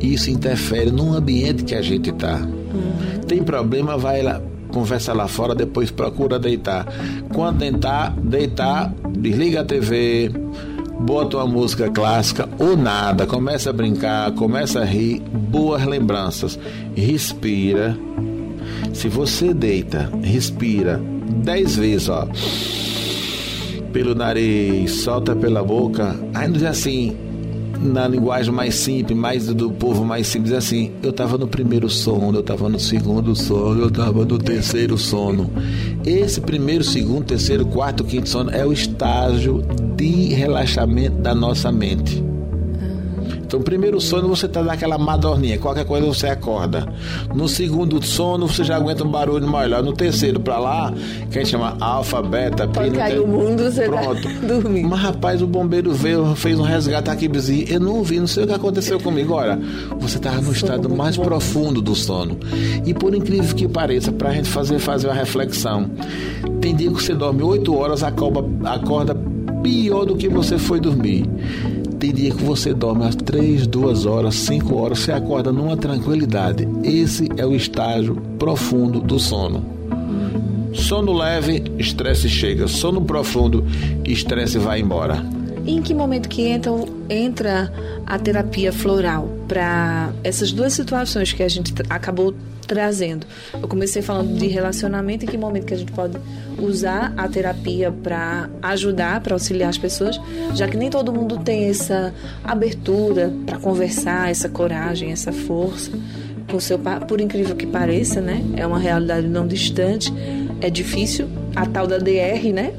isso 0.00 0.30
interfere 0.30 0.90
no 0.90 1.14
ambiente 1.14 1.62
que 1.62 1.74
a 1.74 1.82
gente 1.82 2.10
está. 2.10 2.36
Uhum. 2.36 3.20
Tem 3.26 3.42
problema, 3.42 3.96
vai 3.96 4.22
lá, 4.22 4.40
conversa 4.72 5.12
lá 5.12 5.28
fora, 5.28 5.54
depois 5.54 5.90
procura 5.90 6.38
deitar. 6.38 6.86
Quando 7.32 7.60
tentar 7.60 8.10
deitar, 8.20 8.92
desliga 9.16 9.60
a 9.60 9.64
TV, 9.64 10.32
bota 11.00 11.38
uma 11.38 11.46
música 11.46 11.90
clássica 11.90 12.48
ou 12.58 12.76
nada, 12.76 13.26
começa 13.26 13.70
a 13.70 13.72
brincar, 13.72 14.32
começa 14.32 14.80
a 14.80 14.84
rir, 14.84 15.20
boas 15.20 15.84
lembranças, 15.84 16.58
respira. 16.94 17.96
Se 18.92 19.08
você 19.08 19.54
deita, 19.54 20.10
respira 20.22 21.00
dez 21.42 21.76
vezes, 21.76 22.08
ó, 22.08 22.28
pelo 23.92 24.14
nariz, 24.14 25.02
solta 25.02 25.34
pela 25.34 25.62
boca, 25.62 26.16
ainda 26.34 26.68
assim, 26.68 27.16
na 27.80 28.06
linguagem 28.06 28.52
mais 28.52 28.74
simples, 28.76 29.16
mais 29.18 29.46
do 29.48 29.70
povo 29.70 30.04
mais 30.04 30.26
simples, 30.26 30.52
assim, 30.52 30.92
eu 31.02 31.10
estava 31.10 31.36
no 31.36 31.48
primeiro 31.48 31.88
sono, 31.88 32.38
eu 32.38 32.40
estava 32.40 32.68
no 32.68 32.78
segundo 32.78 33.34
sono, 33.34 33.80
eu 33.80 33.88
estava 33.88 34.24
no 34.24 34.38
terceiro 34.38 34.96
sono. 34.96 35.50
Esse 36.04 36.40
primeiro, 36.40 36.82
segundo, 36.82 37.26
terceiro, 37.26 37.64
quarto, 37.64 38.02
quinto 38.02 38.28
sono 38.28 38.50
é 38.50 38.66
o 38.66 38.72
estágio 38.72 39.62
de 39.96 40.34
relaxamento 40.34 41.16
da 41.18 41.34
nossa 41.34 41.70
mente. 41.70 42.31
Então, 43.52 43.60
primeiro 43.60 44.00
sono 44.00 44.28
você 44.28 44.46
está 44.46 44.62
naquela 44.62 44.96
madorninha, 44.96 45.58
qualquer 45.58 45.84
coisa 45.84 46.06
você 46.06 46.26
acorda. 46.26 46.90
No 47.34 47.46
segundo 47.46 48.02
sono 48.02 48.48
você 48.48 48.64
já 48.64 48.76
aguenta 48.76 49.04
um 49.04 49.10
barulho 49.10 49.46
maior. 49.46 49.82
No 49.82 49.92
terceiro 49.92 50.40
para 50.40 50.58
lá, 50.58 50.90
que 51.30 51.38
a 51.38 51.42
gente 51.42 51.50
chama 51.50 51.76
alfa, 51.78 52.22
beta, 52.22 52.66
Pode 52.66 52.92
cair 52.92 53.20
o 53.20 53.26
mundo, 53.26 53.64
você 53.64 53.86
tá 53.86 53.90
Pronto. 53.90 54.22
Tá 54.22 54.30
dormindo. 54.48 54.88
Mas 54.88 55.00
rapaz, 55.00 55.42
o 55.42 55.46
bombeiro 55.46 55.92
veio, 55.92 56.34
fez 56.34 56.58
um 56.58 56.62
resgate 56.62 57.10
aqui. 57.10 57.30
Eu 57.68 57.78
não 57.78 58.02
vi, 58.02 58.20
não 58.20 58.26
sei 58.26 58.44
o 58.44 58.46
que 58.46 58.54
aconteceu 58.54 58.98
comigo. 58.98 59.34
Olha, 59.34 59.60
você 60.00 60.16
estava 60.16 60.40
no 60.40 60.50
estado 60.50 60.88
mais 60.88 61.18
bom. 61.18 61.24
profundo 61.24 61.82
do 61.82 61.94
sono. 61.94 62.38
E 62.86 62.94
por 62.94 63.14
incrível 63.14 63.54
que 63.54 63.68
pareça, 63.68 64.10
para 64.10 64.30
a 64.30 64.32
gente 64.32 64.48
fazer, 64.48 64.78
fazer 64.78 65.08
uma 65.08 65.14
reflexão, 65.14 65.90
tem 66.58 66.74
dia 66.74 66.90
que 66.90 67.02
você 67.02 67.14
dorme 67.14 67.42
8 67.42 67.76
horas, 67.76 68.02
acorda, 68.02 68.42
acorda 68.64 69.14
pior 69.62 70.06
do 70.06 70.16
que 70.16 70.28
você 70.28 70.56
foi 70.56 70.80
dormir. 70.80 71.28
Tem 72.02 72.12
dia 72.12 72.34
que 72.34 72.42
você 72.42 72.74
dorme 72.74 73.04
às 73.04 73.14
3, 73.14 73.64
2 73.64 74.06
horas, 74.06 74.34
5 74.34 74.74
horas, 74.74 74.98
você 74.98 75.12
acorda 75.12 75.52
numa 75.52 75.76
tranquilidade. 75.76 76.66
Esse 76.82 77.28
é 77.36 77.46
o 77.46 77.54
estágio 77.54 78.16
profundo 78.40 79.00
do 79.00 79.20
sono. 79.20 79.64
Sono 80.74 81.12
leve, 81.12 81.62
estresse 81.78 82.28
chega. 82.28 82.66
Sono 82.66 83.00
profundo, 83.02 83.64
estresse 84.04 84.58
vai 84.58 84.80
embora. 84.80 85.24
Em 85.64 85.80
que 85.80 85.94
momento 85.94 86.28
que 86.28 86.42
entra, 86.42 86.72
entra 87.08 87.72
a 88.04 88.18
terapia 88.18 88.72
floral 88.72 89.28
para 89.46 90.12
essas 90.24 90.50
duas 90.50 90.72
situações 90.72 91.32
que 91.32 91.44
a 91.44 91.48
gente 91.48 91.72
acabou 91.88 92.34
trazendo? 92.66 93.26
Eu 93.52 93.68
comecei 93.68 94.02
falando 94.02 94.36
de 94.36 94.46
relacionamento, 94.46 95.24
em 95.24 95.28
que 95.28 95.36
momento 95.36 95.66
que 95.66 95.74
a 95.74 95.76
gente 95.76 95.92
pode 95.92 96.18
usar 96.58 97.12
a 97.16 97.28
terapia 97.28 97.90
para 97.90 98.48
ajudar, 98.62 99.20
para 99.20 99.34
auxiliar 99.34 99.70
as 99.70 99.78
pessoas, 99.78 100.20
já 100.54 100.68
que 100.68 100.76
nem 100.76 100.90
todo 100.90 101.12
mundo 101.12 101.38
tem 101.38 101.68
essa 101.68 102.14
abertura 102.44 103.32
para 103.46 103.58
conversar, 103.58 104.30
essa 104.30 104.48
coragem, 104.48 105.12
essa 105.12 105.32
força 105.32 105.90
com 106.50 106.58
seu 106.60 106.78
por 106.78 107.20
incrível 107.20 107.54
que 107.54 107.66
pareça, 107.66 108.20
né? 108.20 108.42
É 108.56 108.66
uma 108.66 108.78
realidade 108.78 109.26
não 109.26 109.46
distante, 109.46 110.12
é 110.60 110.68
difícil, 110.68 111.28
a 111.54 111.64
tal 111.64 111.86
da 111.86 111.98
DR, 111.98 112.52
né? 112.52 112.74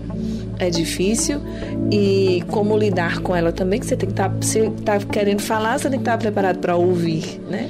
é 0.59 0.69
difícil 0.69 1.41
e 1.91 2.43
como 2.49 2.77
lidar 2.77 3.19
com 3.19 3.35
ela 3.35 3.51
também, 3.51 3.79
que 3.79 3.85
você 3.85 3.95
tem 3.95 4.07
que 4.07 4.13
estar, 4.13 4.29
tá, 4.29 4.41
se 4.41 4.59
está 4.59 4.99
querendo 4.99 5.41
falar, 5.41 5.77
você 5.77 5.89
tem 5.89 5.99
que 5.99 6.03
estar 6.03 6.13
tá 6.13 6.17
preparado 6.17 6.59
para 6.59 6.75
ouvir, 6.75 7.39
né? 7.49 7.69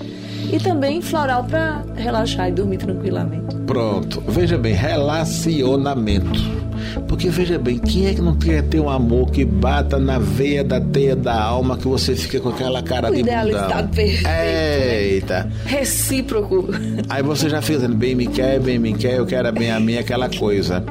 E 0.53 0.59
também 0.59 1.01
floral 1.01 1.43
para 1.45 1.83
relaxar 1.95 2.47
e 2.49 2.51
dormir 2.51 2.77
tranquilamente. 2.77 3.55
Pronto, 3.65 4.21
veja 4.27 4.55
bem, 4.55 4.73
relacionamento. 4.73 6.63
Porque 7.07 7.27
veja 7.29 7.57
bem, 7.57 7.79
quem 7.79 8.05
é 8.05 8.13
que 8.13 8.21
não 8.21 8.35
quer 8.35 8.61
ter 8.61 8.79
um 8.79 8.87
amor 8.87 9.31
que 9.31 9.43
bata 9.43 9.97
na 9.97 10.19
veia 10.19 10.63
da 10.63 10.79
teia 10.79 11.15
da 11.15 11.41
alma 11.41 11.75
que 11.75 11.87
você 11.87 12.15
fica 12.15 12.39
com 12.39 12.49
aquela 12.49 12.83
cara 12.83 13.09
o 13.09 13.15
de 13.15 13.23
bundão? 13.23 13.87
perfeito. 13.87 14.27
Eita. 14.29 15.43
Né? 15.45 15.51
Recíproco. 15.65 16.67
Aí 17.09 17.23
você 17.23 17.49
já 17.49 17.59
fez, 17.59 17.83
bem 17.87 18.13
me 18.13 18.27
quer, 18.27 18.59
bem 18.59 18.77
me 18.77 18.93
quer, 18.93 19.17
eu 19.17 19.25
quero 19.25 19.51
bem 19.51 19.71
a 19.71 19.79
mim, 19.79 19.97
aquela 19.97 20.29
coisa 20.29 20.83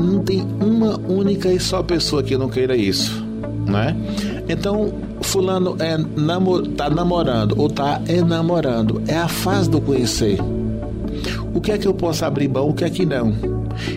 não 0.00 0.18
tem 0.18 0.42
uma 0.60 0.98
única 0.98 1.48
e 1.52 1.60
só 1.60 1.80
pessoa 1.80 2.22
que 2.22 2.36
não 2.36 2.48
queira 2.48 2.76
isso, 2.76 3.24
né? 3.66 3.96
Então, 4.48 4.92
fulano 5.24 5.76
é 5.80 5.96
namor, 5.96 6.66
tá 6.68 6.88
namorando 6.88 7.54
ou 7.58 7.68
tá 7.68 8.00
enamorando, 8.08 9.02
é 9.06 9.16
a 9.16 9.28
fase 9.28 9.68
do 9.68 9.80
conhecer. 9.80 10.38
O 11.54 11.60
que 11.60 11.72
é 11.72 11.78
que 11.78 11.86
eu 11.86 11.94
posso 11.94 12.24
abrir 12.24 12.48
mão, 12.48 12.68
o 12.68 12.74
que 12.74 12.84
é 12.84 12.90
que 12.90 13.06
não? 13.06 13.32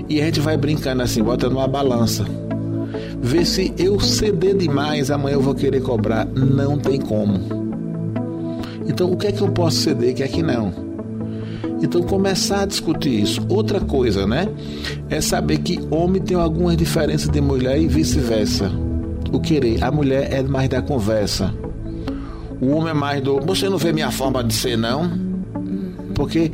E 0.07 0.21
a 0.21 0.25
gente 0.25 0.39
vai 0.39 0.57
brincando 0.57 1.03
assim, 1.03 1.21
bota 1.21 1.49
numa 1.49 1.67
balança. 1.67 2.25
Vê 3.21 3.43
se 3.43 3.73
eu 3.77 3.99
ceder 3.99 4.55
demais, 4.55 5.11
amanhã 5.11 5.35
eu 5.35 5.41
vou 5.41 5.55
querer 5.55 5.81
cobrar. 5.81 6.25
Não 6.25 6.77
tem 6.77 6.99
como. 6.99 7.39
Então, 8.87 9.11
o 9.11 9.17
que 9.17 9.27
é 9.27 9.31
que 9.31 9.41
eu 9.41 9.49
posso 9.49 9.77
ceder, 9.77 10.13
o 10.13 10.15
que 10.15 10.23
é 10.23 10.27
que 10.27 10.41
não? 10.41 10.87
Então 11.81 12.01
começar 12.01 12.61
a 12.61 12.65
discutir 12.65 13.21
isso. 13.21 13.41
Outra 13.49 13.79
coisa, 13.79 14.25
né? 14.25 14.47
É 15.09 15.21
saber 15.21 15.59
que 15.59 15.79
homem 15.91 16.21
tem 16.21 16.35
algumas 16.35 16.75
diferenças 16.75 17.29
de 17.29 17.41
mulher 17.41 17.79
e 17.79 17.87
vice-versa. 17.87 18.71
O 19.31 19.39
querer, 19.39 19.83
a 19.83 19.91
mulher 19.91 20.31
é 20.31 20.41
mais 20.41 20.69
da 20.69 20.81
conversa. 20.81 21.53
O 22.59 22.71
homem 22.71 22.89
é 22.89 22.93
mais 22.93 23.21
do. 23.21 23.39
Você 23.41 23.69
não 23.69 23.77
vê 23.77 23.93
minha 23.93 24.11
forma 24.11 24.43
de 24.43 24.53
ser, 24.53 24.77
não? 24.77 25.11
Porque 26.15 26.51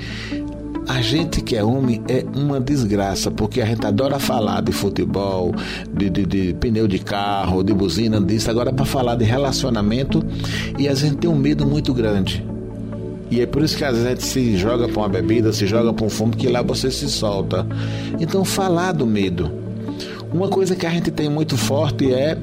a 0.88 1.02
gente 1.02 1.42
que 1.42 1.56
é 1.56 1.64
homem 1.64 2.02
é 2.10 2.26
uma 2.36 2.60
desgraça, 2.60 3.32
porque 3.32 3.62
a 3.62 3.66
gente 3.66 3.86
adora 3.86 4.20
falar 4.20 4.62
de 4.62 4.72
futebol, 4.72 5.54
de, 5.94 6.10
de, 6.10 6.26
de 6.26 6.54
pneu 6.56 6.88
de 6.88 7.00
carro, 7.00 7.64
de 7.64 7.74
buzina, 7.74 8.20
disso. 8.20 8.50
Agora, 8.50 8.74
para 8.74 8.86
falar 8.86 9.16
de 9.16 9.24
relacionamento, 9.24 10.24
e 10.78 10.88
a 10.90 10.94
gente 10.94 11.18
tem 11.18 11.30
um 11.30 11.36
medo 11.36 11.66
muito 11.66 11.94
grande. 11.94 12.46
E 13.32 13.42
é 13.42 13.46
por 13.46 13.64
isso 13.64 13.78
que 13.78 13.86
a 13.86 13.94
gente 13.94 14.24
se 14.24 14.58
joga 14.58 14.88
para 14.88 15.00
uma 15.00 15.10
bebida, 15.10 15.52
se 15.54 15.66
joga 15.66 15.94
para 15.94 16.06
um 16.06 16.10
fumo, 16.10 16.36
que 16.36 16.48
lá 16.48 16.62
você 16.62 16.92
se 16.92 17.10
solta. 17.10 17.66
Então, 18.20 18.44
falar 18.44 18.92
do 18.92 19.08
medo. 19.08 19.63
Uma 20.34 20.48
coisa 20.48 20.76
que 20.76 20.86
a 20.86 20.90
gente 20.90 21.12
tem 21.12 21.30
muito 21.30 21.56
forte 21.56 22.12
é 22.12 22.38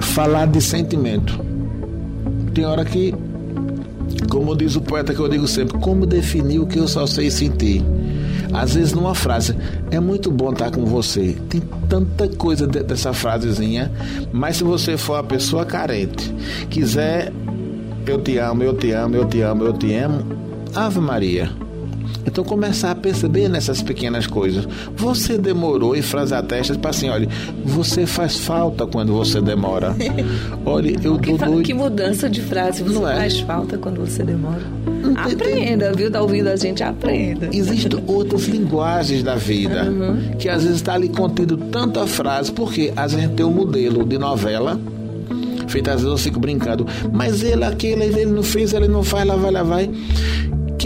falar 0.00 0.46
de 0.46 0.60
sentimento. 0.60 1.38
Tem 2.52 2.64
hora 2.64 2.84
que, 2.84 3.14
como 4.28 4.56
diz 4.56 4.74
o 4.76 4.80
poeta 4.80 5.14
que 5.14 5.20
eu 5.20 5.28
digo 5.28 5.46
sempre, 5.46 5.78
como 5.78 6.04
definir 6.04 6.58
o 6.58 6.66
que 6.66 6.78
eu 6.78 6.88
só 6.88 7.06
sei 7.06 7.30
sentir? 7.30 7.84
Às 8.52 8.74
vezes 8.74 8.92
numa 8.92 9.14
frase, 9.14 9.54
é 9.90 10.00
muito 10.00 10.30
bom 10.30 10.50
estar 10.50 10.70
com 10.70 10.84
você. 10.84 11.36
Tem 11.48 11.60
tanta 11.88 12.28
coisa 12.28 12.66
dessa 12.66 13.12
frasezinha, 13.12 13.90
mas 14.32 14.56
se 14.56 14.64
você 14.64 14.96
for 14.96 15.14
uma 15.14 15.24
pessoa 15.24 15.64
carente, 15.64 16.34
quiser 16.70 17.32
eu 18.06 18.20
te 18.20 18.38
amo, 18.38 18.62
eu 18.62 18.74
te 18.74 18.92
amo, 18.92 19.16
eu 19.16 19.26
te 19.26 19.40
amo, 19.42 19.64
eu 19.64 19.72
te 19.72 19.94
amo. 19.94 20.24
Ave 20.74 21.00
Maria. 21.00 21.65
Então 22.24 22.44
começar 22.44 22.90
a 22.90 22.94
perceber 22.94 23.48
nessas 23.48 23.82
pequenas 23.82 24.26
coisas. 24.26 24.66
Você 24.96 25.38
demorou 25.38 25.96
e 25.96 26.02
frase 26.02 26.34
a 26.34 26.42
testa 26.42 26.76
para 26.78 26.90
assim, 26.90 27.08
olha, 27.08 27.28
você 27.64 28.06
faz 28.06 28.36
falta 28.36 28.86
quando 28.86 29.12
você 29.12 29.40
demora. 29.40 29.94
Olha, 30.64 30.96
eu 31.02 31.18
que, 31.18 31.32
doido. 31.36 31.62
Que 31.62 31.74
mudança 31.74 32.28
de 32.28 32.40
frase, 32.40 32.82
você 32.82 32.94
Não 32.94 33.08
é? 33.08 33.16
faz 33.16 33.40
falta 33.40 33.78
quando 33.78 34.00
você 34.00 34.22
demora. 34.22 34.62
Aprenda, 35.14 35.92
viu? 35.92 36.10
Tá 36.10 36.20
ouvindo 36.20 36.48
a 36.48 36.56
gente, 36.56 36.82
aprenda. 36.82 37.48
Existem 37.52 38.02
outras 38.06 38.46
linguagens 38.46 39.22
da 39.22 39.36
vida 39.36 39.84
uhum. 39.84 40.36
que 40.38 40.48
às 40.48 40.62
vezes 40.62 40.76
está 40.76 40.94
ali 40.94 41.08
contido 41.08 41.56
tanta 41.56 42.06
frase, 42.06 42.50
porque 42.52 42.92
às 42.96 43.12
vezes 43.12 43.30
tem 43.30 43.46
um 43.46 43.52
modelo 43.52 44.04
de 44.04 44.18
novela 44.18 44.78
Feito 45.68 45.90
às 45.90 45.96
vezes 45.96 46.10
eu 46.10 46.18
fico 46.18 46.38
brincando. 46.38 46.86
Mas 47.12 47.42
ele, 47.42 47.64
aquele, 47.64 48.04
ele 48.04 48.26
não 48.26 48.42
fez, 48.42 48.72
ele 48.72 48.88
não 48.88 49.02
faz, 49.02 49.26
lá 49.26 49.36
vai, 49.36 49.50
lá 49.50 49.62
vai. 49.62 49.90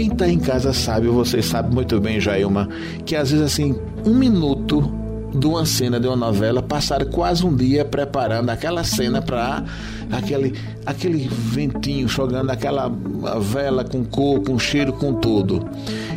Quem 0.01 0.07
está 0.07 0.27
em 0.27 0.39
casa 0.39 0.73
sabe, 0.73 1.05
você 1.09 1.43
sabe 1.43 1.71
muito 1.75 2.01
bem, 2.01 2.19
Jailma, 2.19 2.67
que 3.05 3.15
às 3.15 3.29
vezes 3.29 3.45
assim, 3.45 3.75
um 4.03 4.15
minuto 4.15 4.91
de 5.31 5.45
uma 5.45 5.63
cena 5.63 5.99
de 5.99 6.07
uma 6.07 6.15
novela, 6.15 6.59
passaram 6.59 7.05
quase 7.05 7.45
um 7.45 7.55
dia 7.55 7.85
preparando 7.85 8.49
aquela 8.49 8.83
cena 8.83 9.21
para 9.21 9.63
aquele, 10.11 10.55
aquele 10.87 11.29
ventinho 11.29 12.07
jogando 12.07 12.49
aquela 12.49 12.91
vela 13.39 13.83
com 13.83 14.03
cor, 14.03 14.41
com 14.41 14.57
cheiro, 14.57 14.91
com 14.91 15.13
tudo. 15.13 15.69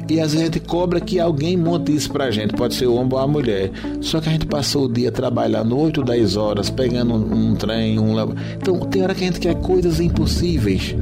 E 0.09 0.19
às 0.19 0.33
vezes 0.33 0.41
a 0.41 0.45
gente 0.47 0.61
cobra 0.61 0.99
que 0.99 1.21
alguém 1.21 1.55
monte 1.55 1.95
isso 1.95 2.11
pra 2.11 2.31
gente, 2.31 2.55
pode 2.55 2.73
ser 2.73 2.87
o 2.87 2.95
homem 2.95 3.13
ou 3.13 3.19
a 3.19 3.29
mulher. 3.29 3.71
Só 4.01 4.19
que 4.19 4.31
a 4.31 4.33
gente 4.33 4.47
passou 4.47 4.87
o 4.87 4.89
dia 4.91 5.13
trabalhando 5.13 5.79
8, 5.79 6.03
10 6.03 6.37
horas, 6.39 6.71
pegando 6.71 7.13
um, 7.13 7.51
um 7.51 7.55
trem, 7.55 7.99
um. 7.99 8.17
Então 8.57 8.81
tem 8.81 9.03
hora 9.03 9.15
que 9.15 9.25
a 9.25 9.27
gente 9.27 9.41
quer 9.41 9.55
coisas 9.57 10.01
impossíveis. 10.01 10.97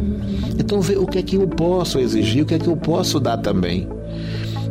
Então 0.59 0.81
vê 0.81 0.97
o 0.97 1.07
que 1.07 1.19
é 1.19 1.23
que 1.23 1.37
eu 1.37 1.47
posso 1.47 1.99
exigir, 1.99 2.43
o 2.43 2.47
que 2.47 2.55
é 2.55 2.59
que 2.59 2.69
eu 2.69 2.77
posso 2.77 3.19
dar 3.19 3.37
também. 3.39 3.89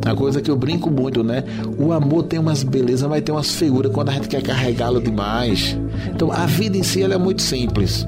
A 0.06 0.16
coisa 0.16 0.42
que 0.42 0.50
eu 0.50 0.56
brinco 0.56 0.90
muito, 0.90 1.24
né? 1.24 1.44
O 1.78 1.92
amor 1.92 2.24
tem 2.24 2.40
umas 2.40 2.64
belezas, 2.64 3.08
mas 3.08 3.22
tem 3.24 3.34
umas 3.34 3.52
figuras 3.54 3.92
quando 3.92 4.10
a 4.10 4.14
gente 4.14 4.28
quer 4.28 4.42
carregá-lo 4.42 5.00
demais. 5.00 5.78
Então 6.14 6.32
a 6.32 6.46
vida 6.46 6.76
em 6.78 6.84
si 6.84 7.04
ela 7.04 7.14
é 7.14 7.18
muito 7.18 7.42
simples. 7.42 8.08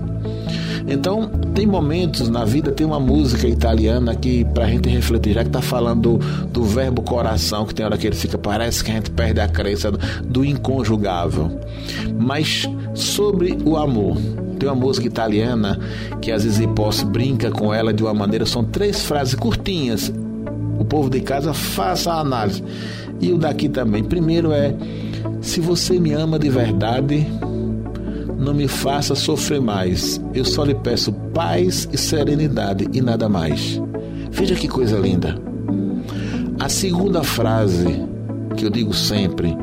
Então, 0.88 1.28
tem 1.54 1.66
momentos 1.66 2.30
na 2.30 2.44
vida, 2.44 2.72
tem 2.72 2.86
uma 2.86 3.00
música 3.00 3.48
italiana 3.48 4.16
que 4.16 4.44
pra 4.46 4.68
gente 4.68 4.90
refletir, 4.90 5.34
já 5.34 5.44
que 5.44 5.50
tá 5.50 5.62
falando 5.62 6.18
do, 6.18 6.46
do 6.48 6.64
verbo 6.64 7.02
coração, 7.02 7.66
que 7.66 7.74
tem 7.74 7.86
hora 7.86 7.98
que 7.98 8.06
ele 8.06 8.16
fica, 8.16 8.38
parece 8.38 8.84
que 8.84 8.92
a 8.92 8.96
gente 8.96 9.12
perde 9.12 9.40
a 9.40 9.48
crença 9.48 9.92
do, 9.92 10.00
do 10.24 10.46
inconjugável. 10.46 11.60
Mas 12.20 12.68
sobre 12.94 13.58
o 13.64 13.78
amor, 13.78 14.18
tem 14.60 14.70
uma 14.70 14.76
música 14.76 15.08
italiana 15.08 15.80
que 16.22 16.32
às 16.32 16.44
vezes 16.44 16.66
posso 16.76 17.06
brinca 17.06 17.52
com 17.52 17.74
ela 17.74 17.94
de 17.94 18.04
uma 18.04 18.14
maneira, 18.14 18.46
são 18.46 18.64
três 18.64 19.04
frases 19.04 19.36
curtinhas. 19.36 20.12
O 20.80 20.86
povo 20.86 21.10
de 21.10 21.22
casa 21.22 21.54
faça 21.54 22.12
a 22.12 22.20
análise. 22.20 22.64
E 23.20 23.32
o 23.32 23.38
daqui 23.38 23.70
também. 23.70 24.04
Primeiro 24.04 24.52
é: 24.52 24.74
se 25.42 25.60
você 25.60 26.00
me 26.00 26.14
ama 26.14 26.38
de 26.40 26.50
verdade, 26.50 27.28
não 28.44 28.54
me 28.54 28.68
faça 28.68 29.16
sofrer 29.16 29.62
mais. 29.62 30.22
Eu 30.34 30.46
só 30.46 30.64
lhe 30.64 30.76
peço 30.76 31.12
paz 31.34 31.88
e 31.92 31.98
serenidade 31.98 32.88
e 32.94 33.02
nada 33.02 33.28
mais. 33.28 33.82
Veja 34.32 34.56
que 34.56 34.68
coisa 34.68 34.98
linda. 34.98 35.36
A 36.60 36.70
segunda 36.70 37.24
frase 37.24 38.04
que 38.56 38.66
eu 38.66 38.70
digo 38.70 38.94
sempre. 38.94 39.58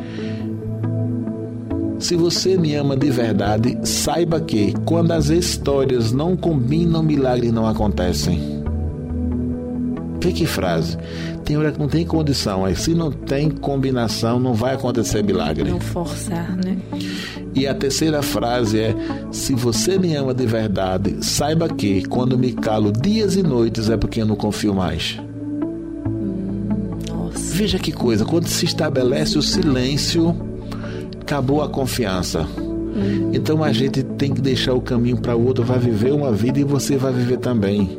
Se 1.98 2.16
você 2.16 2.56
me 2.56 2.74
ama 2.74 2.96
de 2.96 3.10
verdade, 3.10 3.78
saiba 3.84 4.40
que 4.40 4.72
quando 4.86 5.12
as 5.12 5.28
histórias 5.28 6.12
não 6.12 6.36
combinam, 6.36 7.02
milagres 7.02 7.52
não 7.52 7.66
acontecem. 7.66 8.59
Que 10.28 10.46
frase. 10.46 10.96
Tem 11.44 11.56
hora 11.56 11.72
que 11.72 11.78
não 11.78 11.88
tem 11.88 12.06
condição, 12.06 12.64
aí 12.64 12.76
se 12.76 12.94
não 12.94 13.10
tem 13.10 13.50
combinação, 13.50 14.38
não 14.38 14.54
vai 14.54 14.74
acontecer 14.74 15.24
milagre. 15.24 15.70
Não 15.70 15.80
forçar, 15.80 16.56
né? 16.56 16.78
E 17.54 17.66
a 17.66 17.74
terceira 17.74 18.22
frase 18.22 18.78
é: 18.78 18.94
Se 19.32 19.54
você 19.54 19.98
me 19.98 20.14
ama 20.14 20.32
de 20.32 20.46
verdade, 20.46 21.16
saiba 21.24 21.68
que 21.68 22.04
quando 22.04 22.38
me 22.38 22.52
calo 22.52 22.92
dias 22.92 23.36
e 23.36 23.42
noites 23.42 23.90
é 23.90 23.96
porque 23.96 24.22
eu 24.22 24.26
não 24.26 24.36
confio 24.36 24.74
mais. 24.74 25.18
Nossa. 27.08 27.54
Veja 27.54 27.78
que 27.78 27.90
coisa, 27.90 28.24
quando 28.24 28.46
se 28.46 28.64
estabelece 28.64 29.36
o 29.36 29.42
silêncio, 29.42 30.36
acabou 31.20 31.62
a 31.62 31.68
confiança. 31.68 32.46
Então 33.32 33.62
a 33.64 33.72
gente 33.72 34.02
tem 34.02 34.32
que 34.32 34.40
deixar 34.40 34.74
o 34.74 34.80
caminho 34.80 35.16
para 35.16 35.36
o 35.36 35.44
outro, 35.44 35.64
vai 35.64 35.78
viver 35.78 36.12
uma 36.12 36.32
vida 36.32 36.58
e 36.58 36.64
você 36.64 36.96
vai 36.96 37.12
viver 37.12 37.38
também. 37.38 37.98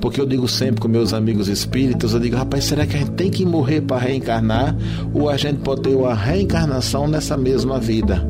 Porque 0.00 0.20
eu 0.20 0.26
digo 0.26 0.48
sempre 0.48 0.80
com 0.80 0.88
meus 0.88 1.12
amigos 1.12 1.48
espíritas, 1.48 2.14
eu 2.14 2.20
digo, 2.20 2.36
rapaz, 2.36 2.64
será 2.64 2.86
que 2.86 2.96
a 2.96 2.98
gente 2.98 3.12
tem 3.12 3.30
que 3.30 3.44
morrer 3.44 3.82
para 3.82 3.98
reencarnar? 3.98 4.74
Ou 5.12 5.28
a 5.28 5.36
gente 5.36 5.58
pode 5.58 5.82
ter 5.82 5.94
uma 5.94 6.14
reencarnação 6.14 7.06
nessa 7.06 7.36
mesma 7.36 7.78
vida? 7.78 8.26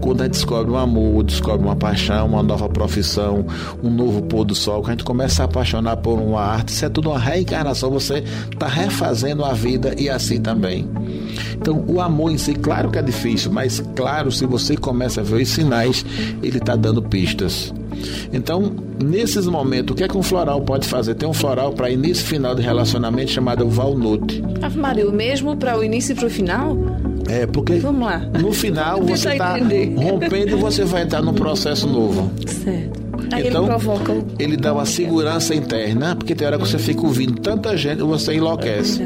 Quando 0.00 0.22
a 0.22 0.24
gente 0.24 0.34
descobre 0.34 0.72
um 0.72 0.76
amor, 0.76 1.22
descobre 1.24 1.66
uma 1.66 1.76
paixão, 1.76 2.26
uma 2.26 2.42
nova 2.42 2.68
profissão, 2.68 3.44
um 3.82 3.90
novo 3.90 4.22
pôr 4.22 4.44
do 4.44 4.54
sol, 4.54 4.82
que 4.82 4.88
a 4.88 4.92
gente 4.92 5.04
começa 5.04 5.42
a 5.42 5.44
apaixonar 5.44 5.98
por 5.98 6.18
uma 6.18 6.40
arte, 6.40 6.70
isso 6.70 6.84
é 6.84 6.88
tudo 6.88 7.10
uma 7.10 7.18
reencarnação, 7.18 7.90
você 7.90 8.24
está 8.50 8.66
refazendo 8.66 9.44
a 9.44 9.52
vida 9.52 9.94
e 9.98 10.08
assim 10.08 10.40
também. 10.40 10.88
Então, 11.54 11.84
o 11.86 12.00
amor 12.00 12.30
em 12.30 12.38
si, 12.38 12.54
claro 12.54 12.90
que 12.90 12.98
é 12.98 13.02
difícil, 13.02 13.52
mas 13.52 13.82
claro, 13.94 14.32
se 14.32 14.46
você 14.46 14.76
começa 14.76 15.20
a 15.20 15.24
ver 15.24 15.42
os 15.42 15.48
sinais, 15.48 16.04
ele 16.42 16.56
está 16.56 16.74
dando 16.74 17.02
pistas. 17.02 17.72
Então, 18.32 18.72
nesses 19.02 19.46
momentos, 19.46 19.92
o 19.92 19.96
que 19.96 20.04
é 20.04 20.08
que 20.08 20.16
um 20.16 20.22
floral 20.22 20.60
pode 20.60 20.86
fazer? 20.86 21.14
Tem 21.14 21.28
um 21.28 21.32
floral 21.32 21.72
para 21.72 21.90
início 21.90 22.24
e 22.24 22.26
final 22.26 22.54
de 22.54 22.62
relacionamento 22.62 23.30
chamado 23.30 23.68
Valnute. 23.68 24.42
Ave 24.62 24.78
Maria, 24.78 25.08
o 25.08 25.12
mesmo 25.12 25.56
para 25.56 25.78
o 25.78 25.84
início 25.84 26.12
e 26.12 26.14
para 26.14 26.26
o 26.26 26.30
final? 26.30 26.76
É, 27.28 27.46
porque 27.46 27.74
Vamos 27.74 28.06
lá. 28.06 28.18
no 28.18 28.52
final 28.52 29.00
você 29.06 29.28
eu 29.28 29.32
está 29.32 29.56
rompendo 29.96 30.50
e 30.50 30.60
você 30.60 30.84
vai 30.84 31.02
entrar 31.02 31.22
num 31.22 31.34
processo 31.34 31.86
novo. 31.86 32.30
Certo. 32.46 33.00
Aí 33.32 33.46
Então, 33.46 33.62
ele 33.62 33.70
provoca. 33.70 34.24
Ele 34.38 34.56
dá 34.56 34.72
uma 34.72 34.84
segurança 34.84 35.54
interna, 35.54 36.16
porque 36.16 36.34
tem 36.34 36.46
hora 36.46 36.58
que 36.58 36.66
você 36.66 36.78
fica 36.78 37.02
ouvindo 37.02 37.40
tanta 37.40 37.76
gente 37.76 38.02
você 38.02 38.34
enlouquece. 38.34 39.00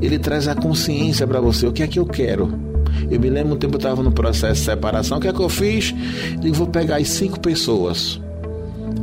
Ele 0.00 0.18
traz 0.18 0.48
a 0.48 0.54
consciência 0.54 1.26
para 1.26 1.40
você, 1.40 1.66
o 1.66 1.72
que 1.72 1.82
é 1.82 1.86
que 1.86 1.98
eu 1.98 2.06
quero? 2.06 2.52
Eu 3.10 3.20
me 3.20 3.30
lembro 3.30 3.54
um 3.54 3.56
tempo 3.56 3.74
eu 3.74 3.78
estava 3.78 4.02
no 4.02 4.10
processo 4.10 4.54
de 4.60 4.66
separação, 4.66 5.18
o 5.18 5.20
que 5.20 5.28
é 5.28 5.32
que 5.32 5.40
eu 5.40 5.48
fiz? 5.48 5.94
Digo, 6.40 6.54
vou 6.54 6.66
pegar 6.66 6.96
as 6.96 7.08
cinco 7.08 7.38
pessoas 7.38 8.20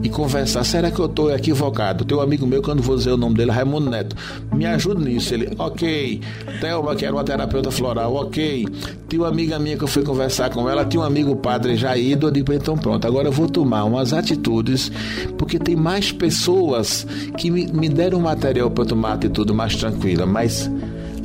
e 0.06 0.10
conversar. 0.10 0.64
Será 0.64 0.92
que 0.92 1.00
eu 1.00 1.08
estou 1.08 1.34
equivocado? 1.34 2.06
Tem 2.06 2.16
um 2.16 2.22
amigo 2.22 2.46
meu, 2.46 2.62
que 2.62 2.70
eu 2.70 2.76
não 2.76 2.84
vou 2.84 2.96
dizer 2.96 3.12
o 3.12 3.18
nome 3.18 3.36
dele, 3.36 3.50
Raimundo 3.50 3.90
Neto. 3.90 4.16
Me 4.54 4.64
ajuda 4.66 5.04
nisso. 5.04 5.34
Ele, 5.34 5.50
ok. 5.58 6.22
Thelma, 6.62 6.96
que 6.96 7.06
era 7.06 7.16
uma 7.16 7.24
terapeuta 7.24 7.72
floral, 7.72 8.14
ok. 8.14 8.68
Tinha 9.10 9.22
uma 9.24 9.30
amiga 9.30 9.58
minha 9.58 9.76
que 9.76 9.84
eu 9.84 9.88
fui 9.88 10.04
conversar 10.04 10.52
com 10.52 10.70
ela, 10.70 10.86
tinha 10.86 11.02
um 11.02 11.06
amigo 11.06 11.36
padre 11.36 11.76
já 11.76 11.98
ido. 11.98 12.28
Eu 12.28 12.32
digo, 12.32 12.54
então 12.54 12.78
pronto, 12.78 13.06
agora 13.08 13.28
eu 13.28 13.32
vou 13.32 13.50
tomar 13.50 13.84
umas 13.84 14.14
atitudes, 14.14 14.92
porque 15.40 15.58
tem 15.58 15.76
mais 15.76 16.12
pessoas 16.12 17.08
que 17.36 17.50
me, 17.50 17.66
me 17.66 17.90
deram 17.90 18.20
material 18.20 18.70
para 18.70 18.86
tomar 18.86 19.14
atitude 19.14 19.54
mais 19.54 19.76
tranquila, 19.76 20.28
mas 20.28 20.70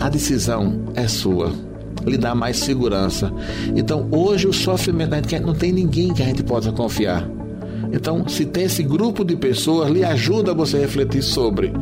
a 0.00 0.08
decisão 0.08 0.84
é 0.94 1.06
sua 1.06 1.52
lhe 2.06 2.16
dá 2.16 2.34
mais 2.34 2.56
segurança. 2.58 3.30
Então, 3.76 4.08
hoje 4.10 4.46
o 4.46 4.54
sofrimento, 4.54 5.12
a 5.12 5.40
não 5.40 5.54
tem 5.54 5.70
ninguém 5.70 6.14
que 6.14 6.22
a 6.22 6.24
gente 6.24 6.42
possa 6.42 6.72
confiar. 6.72 7.28
Então, 7.92 8.28
se 8.28 8.44
tem 8.46 8.64
esse 8.64 8.82
grupo 8.82 9.24
de 9.24 9.36
pessoas, 9.36 9.90
lhe 9.90 10.04
ajuda 10.04 10.54
você 10.54 10.76
a 10.76 10.80
refletir 10.80 11.22
sobre. 11.22 11.72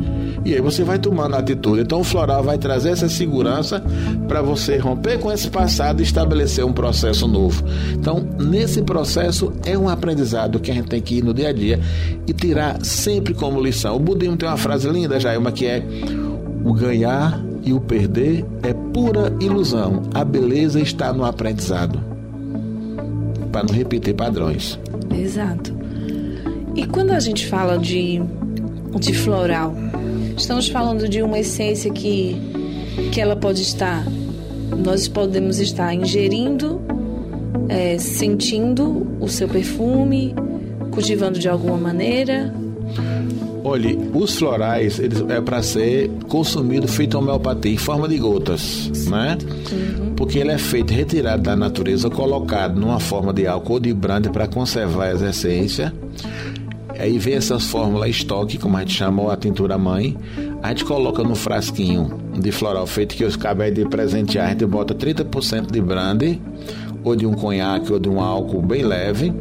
E 0.43 0.53
aí 0.53 0.61
você 0.61 0.83
vai 0.83 0.97
tomando 0.97 1.35
atitude. 1.35 1.81
Então, 1.81 2.01
o 2.01 2.03
floral 2.03 2.43
vai 2.43 2.57
trazer 2.57 2.89
essa 2.89 3.07
segurança 3.07 3.83
para 4.27 4.41
você 4.41 4.77
romper 4.77 5.19
com 5.19 5.31
esse 5.31 5.49
passado 5.49 5.99
e 5.99 6.03
estabelecer 6.03 6.65
um 6.65 6.73
processo 6.73 7.27
novo. 7.27 7.63
Então, 7.93 8.27
nesse 8.39 8.81
processo, 8.81 9.53
é 9.65 9.77
um 9.77 9.87
aprendizado 9.87 10.59
que 10.59 10.71
a 10.71 10.73
gente 10.73 10.87
tem 10.87 11.01
que 11.01 11.17
ir 11.17 11.23
no 11.23 11.33
dia 11.33 11.49
a 11.49 11.53
dia 11.53 11.79
e 12.27 12.33
tirar 12.33 12.83
sempre 12.83 13.33
como 13.33 13.61
lição. 13.61 13.95
O 13.95 13.99
budismo 13.99 14.37
tem 14.37 14.49
uma 14.49 14.57
frase 14.57 14.89
linda, 14.89 15.19
Jailma, 15.19 15.51
que 15.51 15.65
é: 15.65 15.83
o 16.63 16.73
ganhar 16.73 17.41
e 17.63 17.73
o 17.73 17.79
perder 17.79 18.45
é 18.63 18.73
pura 18.73 19.33
ilusão. 19.39 20.03
A 20.13 20.23
beleza 20.23 20.79
está 20.79 21.13
no 21.13 21.23
aprendizado. 21.23 21.99
Para 23.51 23.63
não 23.63 23.73
repetir 23.73 24.13
padrões. 24.13 24.79
Exato. 25.15 25.78
E 26.75 26.85
quando 26.85 27.11
a 27.11 27.19
gente 27.19 27.47
fala 27.47 27.77
de, 27.77 28.21
de 28.99 29.13
floral, 29.13 29.75
estamos 30.37 30.67
falando 30.67 31.07
de 31.07 31.21
uma 31.21 31.39
essência 31.39 31.91
que, 31.91 32.35
que 33.11 33.19
ela 33.19 33.35
pode 33.35 33.61
estar, 33.61 34.05
nós 34.77 35.07
podemos 35.07 35.59
estar 35.59 35.93
ingerindo, 35.93 36.81
é, 37.67 37.97
sentindo 37.97 39.07
o 39.19 39.27
seu 39.27 39.47
perfume, 39.47 40.33
cultivando 40.91 41.39
de 41.39 41.49
alguma 41.49 41.77
maneira. 41.77 42.53
Olhe, 43.63 43.99
os 44.13 44.35
florais 44.37 44.99
eles 44.99 45.21
é 45.29 45.41
para 45.41 45.61
ser 45.61 46.09
consumido 46.27 46.87
feito 46.87 47.17
homeopatia 47.17 47.71
em 47.71 47.77
forma 47.77 48.07
de 48.07 48.17
gotas, 48.17 48.89
né? 49.07 49.37
Porque 50.15 50.39
ele 50.39 50.51
é 50.51 50.57
feito 50.57 50.93
retirado 50.93 51.43
da 51.43 51.55
natureza, 51.55 52.09
colocado 52.09 52.79
numa 52.79 52.99
forma 52.99 53.33
de 53.33 53.45
álcool 53.45 53.73
ou 53.73 53.79
de 53.79 53.93
brande 53.93 54.29
para 54.29 54.47
conservar 54.47 55.09
as 55.09 55.21
essências. 55.21 55.91
Aí 56.99 57.17
vem 57.17 57.35
essas 57.35 57.65
fórmulas 57.65 58.09
estoque, 58.09 58.57
como 58.57 58.75
a 58.75 58.81
gente 58.81 58.93
chama, 58.93 59.21
ou 59.21 59.31
a 59.31 59.37
tintura 59.37 59.77
mãe. 59.77 60.17
A 60.61 60.69
gente 60.69 60.83
coloca 60.83 61.23
no 61.23 61.33
frasquinho 61.33 62.19
de 62.37 62.51
floral 62.51 62.85
feito 62.85 63.15
que 63.15 63.23
eu 63.23 63.29
acabei 63.29 63.71
de 63.71 63.85
presentear. 63.85 64.47
A 64.47 64.49
gente 64.49 64.65
bota 64.65 64.93
30% 64.93 65.71
de 65.71 65.81
brande, 65.81 66.41
ou 67.03 67.15
de 67.15 67.25
um 67.25 67.33
conhaque, 67.33 67.93
ou 67.93 67.99
de 67.99 68.09
um 68.09 68.19
álcool 68.19 68.61
bem 68.61 68.83
leve 68.83 69.33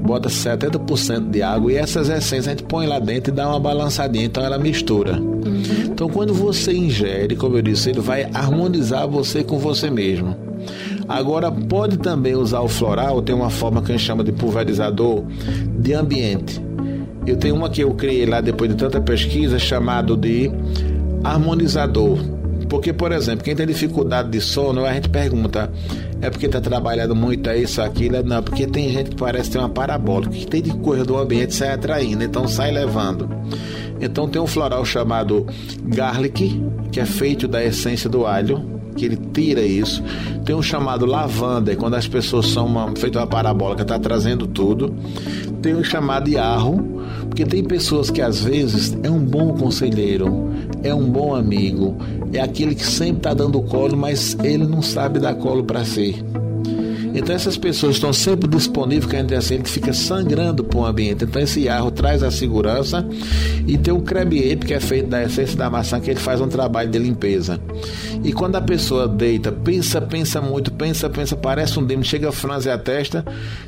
bota 0.00 0.28
70% 0.28 1.30
de 1.30 1.42
água 1.42 1.72
e 1.72 1.76
essas 1.76 2.08
essências 2.08 2.46
a 2.46 2.50
gente 2.50 2.62
põe 2.62 2.86
lá 2.86 2.98
dentro 2.98 3.32
e 3.32 3.36
dá 3.36 3.48
uma 3.48 3.58
balançadinha, 3.58 4.26
então 4.26 4.44
ela 4.44 4.56
mistura. 4.56 5.20
Então 5.84 6.08
quando 6.08 6.32
você 6.32 6.72
ingere, 6.72 7.34
como 7.34 7.56
eu 7.56 7.62
disse, 7.62 7.90
ele 7.90 8.00
vai 8.00 8.24
harmonizar 8.32 9.08
você 9.08 9.42
com 9.42 9.58
você 9.58 9.90
mesmo. 9.90 10.36
Agora 11.08 11.50
pode 11.50 11.96
também 11.98 12.34
usar 12.34 12.60
o 12.60 12.68
floral, 12.68 13.22
tem 13.22 13.34
uma 13.34 13.50
forma 13.50 13.82
que 13.82 13.92
a 13.92 13.96
gente 13.96 14.06
chama 14.06 14.22
de 14.22 14.32
pulverizador 14.32 15.24
de 15.78 15.94
ambiente. 15.94 16.67
Eu 17.28 17.36
tenho 17.36 17.54
uma 17.54 17.68
que 17.68 17.82
eu 17.82 17.92
criei 17.94 18.24
lá 18.24 18.40
depois 18.40 18.70
de 18.70 18.76
tanta 18.76 19.00
pesquisa 19.00 19.58
chamado 19.58 20.16
de 20.16 20.50
harmonizador. 21.22 22.18
Porque, 22.68 22.92
por 22.92 23.12
exemplo, 23.12 23.44
quem 23.44 23.54
tem 23.54 23.66
dificuldade 23.66 24.30
de 24.30 24.40
sono, 24.40 24.84
a 24.84 24.92
gente 24.92 25.08
pergunta, 25.08 25.70
é 26.20 26.28
porque 26.28 26.46
está 26.46 26.60
trabalhando 26.60 27.14
muito, 27.14 27.48
é 27.48 27.56
isso, 27.58 27.80
aquilo? 27.80 28.16
É 28.16 28.22
Não, 28.22 28.42
porque 28.42 28.66
tem 28.66 28.90
gente 28.90 29.10
que 29.10 29.16
parece 29.16 29.50
ter 29.50 29.58
uma 29.58 29.68
parabólica, 29.68 30.32
que 30.32 30.46
tem 30.46 30.62
de 30.62 30.70
coisa 30.70 31.04
do 31.04 31.16
ambiente 31.16 31.54
sai 31.54 31.72
atraindo, 31.72 32.22
então 32.24 32.46
sai 32.48 32.70
levando. 32.70 33.28
Então 34.00 34.28
tem 34.28 34.40
um 34.40 34.46
floral 34.46 34.84
chamado 34.84 35.46
garlic, 35.82 36.62
que 36.92 37.00
é 37.00 37.06
feito 37.06 37.48
da 37.48 37.64
essência 37.64 38.08
do 38.08 38.26
alho, 38.26 38.77
que 38.98 39.04
ele 39.04 39.16
tira 39.32 39.62
isso. 39.62 40.02
Tem 40.44 40.54
um 40.54 40.62
chamado 40.62 41.06
lavanda, 41.06 41.74
quando 41.76 41.94
as 41.94 42.06
pessoas 42.06 42.46
são 42.46 42.66
uma, 42.66 42.94
feito 42.96 43.18
uma 43.18 43.26
parabólica, 43.26 43.82
está 43.82 43.98
trazendo 43.98 44.46
tudo. 44.46 44.94
Tem 45.62 45.74
um 45.74 45.84
chamado 45.84 46.28
yarro, 46.28 47.02
porque 47.28 47.44
tem 47.44 47.62
pessoas 47.64 48.10
que 48.10 48.20
às 48.20 48.42
vezes 48.42 48.98
é 49.02 49.10
um 49.10 49.20
bom 49.20 49.54
conselheiro, 49.54 50.50
é 50.82 50.94
um 50.94 51.08
bom 51.08 51.34
amigo, 51.34 51.96
é 52.32 52.40
aquele 52.40 52.74
que 52.74 52.84
sempre 52.84 53.18
está 53.18 53.32
dando 53.32 53.62
colo, 53.62 53.96
mas 53.96 54.36
ele 54.42 54.66
não 54.66 54.82
sabe 54.82 55.18
dar 55.18 55.34
colo 55.34 55.64
para 55.64 55.84
si. 55.84 56.22
Então 57.18 57.34
essas 57.34 57.56
pessoas 57.56 57.96
estão 57.96 58.12
sempre 58.12 58.48
disponíveis, 58.48 59.10
que 59.10 59.16
a 59.16 59.20
gente 59.20 59.34
assim, 59.34 59.64
fica 59.64 59.92
sangrando 59.92 60.62
para 60.62 60.78
o 60.78 60.86
ambiente. 60.86 61.24
Então 61.24 61.42
esse 61.42 61.62
yarro 61.62 61.90
traz 61.90 62.22
a 62.22 62.30
segurança 62.30 63.04
e 63.66 63.76
tem 63.76 63.92
um 63.92 64.00
crebier 64.00 64.56
que 64.58 64.72
é 64.72 64.78
feito 64.78 65.08
da 65.08 65.24
essência 65.24 65.56
da 65.56 65.68
maçã 65.68 66.00
que 66.00 66.10
ele 66.10 66.20
faz 66.20 66.40
um 66.40 66.46
trabalho 66.46 66.88
de 66.88 66.98
limpeza. 66.98 67.60
E 68.22 68.32
quando 68.32 68.54
a 68.54 68.60
pessoa 68.60 69.08
deita, 69.08 69.50
pensa, 69.50 70.00
pensa 70.00 70.40
muito, 70.40 70.72
pensa, 70.72 71.10
pensa, 71.10 71.36
parece 71.36 71.78
um 71.80 71.84
demônio, 71.84 72.08
chega 72.08 72.28
a 72.28 72.32
franzir 72.32 72.70
a 72.70 72.78
testa, 72.78 73.24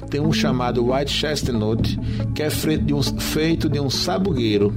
tem 0.09 0.21
um 0.21 0.33
chamado 0.33 0.93
white 0.93 1.11
chestnut 1.11 1.99
que 2.35 2.45
é 2.45 2.51
feito 2.51 2.85
de 2.85 2.95
um, 2.95 3.03
feito 3.03 3.69
de 3.69 3.81
um 3.81 3.91
sabugueiro 3.91 4.73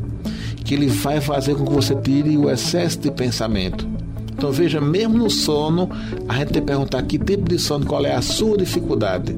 que 0.66 0.74
ele 0.74 0.88
vai 0.88 1.22
fazer 1.22 1.56
com 1.56 1.66
que 1.66 1.74
você 1.74 1.96
tire 1.96 2.36
o 2.38 2.50
excesso 2.50 2.98
de 2.98 3.12
pensamento. 3.12 3.93
Então 4.44 4.52
veja, 4.52 4.82
mesmo 4.82 5.18
no 5.18 5.30
sono, 5.30 5.90
a 6.28 6.34
gente 6.34 6.52
tem 6.52 6.62
que 6.62 6.68
perguntar 6.68 7.02
que 7.04 7.18
tipo 7.18 7.48
de 7.48 7.58
sono, 7.58 7.86
qual 7.86 8.06
é 8.06 8.14
a 8.14 8.22
sua 8.22 8.58
dificuldade. 8.58 9.34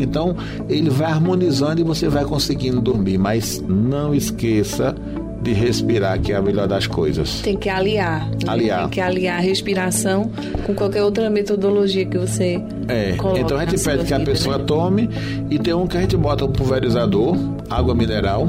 Então 0.00 0.36
ele 0.68 0.90
vai 0.90 1.12
harmonizando 1.12 1.80
e 1.80 1.84
você 1.84 2.08
vai 2.08 2.24
conseguindo 2.24 2.80
dormir. 2.80 3.16
Mas 3.16 3.62
não 3.68 4.12
esqueça 4.12 4.92
de 5.40 5.52
respirar, 5.52 6.20
que 6.20 6.32
é 6.32 6.36
a 6.36 6.42
melhor 6.42 6.66
das 6.66 6.88
coisas. 6.88 7.42
Tem 7.42 7.56
que 7.56 7.68
aliar. 7.68 8.28
né? 8.28 8.36
Aliar. 8.48 8.80
Tem 8.80 8.88
que 8.88 9.00
aliar 9.00 9.38
a 9.38 9.40
respiração 9.40 10.28
com 10.66 10.74
qualquer 10.74 11.04
outra 11.04 11.30
metodologia 11.30 12.04
que 12.04 12.18
você 12.18 12.60
É, 12.88 13.14
então 13.38 13.56
a 13.56 13.64
gente 13.64 13.84
pede 13.84 14.04
que 14.04 14.14
a 14.14 14.18
vida, 14.18 14.30
pessoa 14.32 14.58
né? 14.58 14.64
tome 14.66 15.08
e 15.48 15.60
tem 15.60 15.74
um 15.74 15.86
que 15.86 15.96
a 15.96 16.00
gente 16.00 16.16
bota 16.16 16.44
um 16.44 16.50
pulverizador, 16.50 17.36
água 17.70 17.94
mineral, 17.94 18.48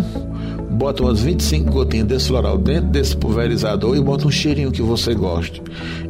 bota 0.75 1.03
umas 1.03 1.21
25 1.21 1.71
gotinhas 1.71 2.07
desse 2.07 2.27
floral 2.27 2.57
dentro 2.57 2.89
desse 2.89 3.15
pulverizador 3.15 3.95
e 3.95 4.01
bota 4.01 4.27
um 4.27 4.31
cheirinho 4.31 4.71
que 4.71 4.81
você 4.81 5.15
goste. 5.15 5.61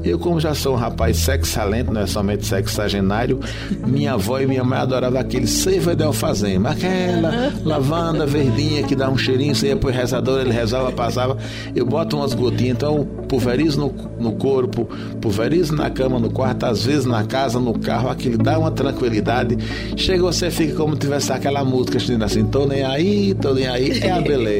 Eu, 0.03 0.17
como 0.19 0.39
já 0.39 0.53
sou 0.53 0.73
um 0.73 0.77
rapaz 0.77 1.17
sexalento, 1.17 1.91
não 1.91 2.01
é 2.01 2.07
somente 2.07 2.45
sexagenário, 2.45 3.39
minha 3.85 4.13
avó 4.13 4.39
e 4.39 4.47
minha 4.47 4.63
mãe 4.63 4.79
adoravam 4.79 5.19
aquele 5.19 5.47
seiva 5.47 5.95
de 5.95 6.03
alfazema, 6.03 6.71
aquela 6.71 7.53
lavanda 7.63 8.25
verdinha 8.25 8.83
que 8.83 8.95
dá 8.95 9.09
um 9.09 9.17
cheirinho, 9.17 9.55
você 9.55 9.67
ia 9.67 9.77
pro 9.77 9.89
rezador, 9.89 10.41
ele 10.41 10.51
rezava, 10.51 10.91
passava. 10.91 11.37
Eu 11.75 11.85
boto 11.85 12.17
umas 12.17 12.33
gotinhas, 12.33 12.75
então 12.75 13.05
pulverizo 13.27 13.79
no, 13.79 13.93
no 14.19 14.33
corpo, 14.33 14.89
pulverizo 15.21 15.75
na 15.75 15.89
cama, 15.89 16.19
no 16.19 16.31
quarto, 16.31 16.65
às 16.65 16.85
vezes 16.85 17.05
na 17.05 17.23
casa, 17.23 17.59
no 17.59 17.77
carro, 17.77 18.09
aquilo 18.09 18.37
dá 18.37 18.57
uma 18.57 18.71
tranquilidade. 18.71 19.57
Chega 19.95 20.23
você 20.23 20.49
fica 20.49 20.75
como 20.75 20.95
tivesse 20.95 21.31
aquela 21.31 21.63
música 21.63 21.97
assim, 22.23 22.45
tô 22.45 22.65
nem 22.65 22.83
aí, 22.83 23.33
tô 23.35 23.53
nem 23.53 23.67
aí, 23.67 23.99
é 23.99 24.11
a 24.11 24.21
beleza. 24.21 24.54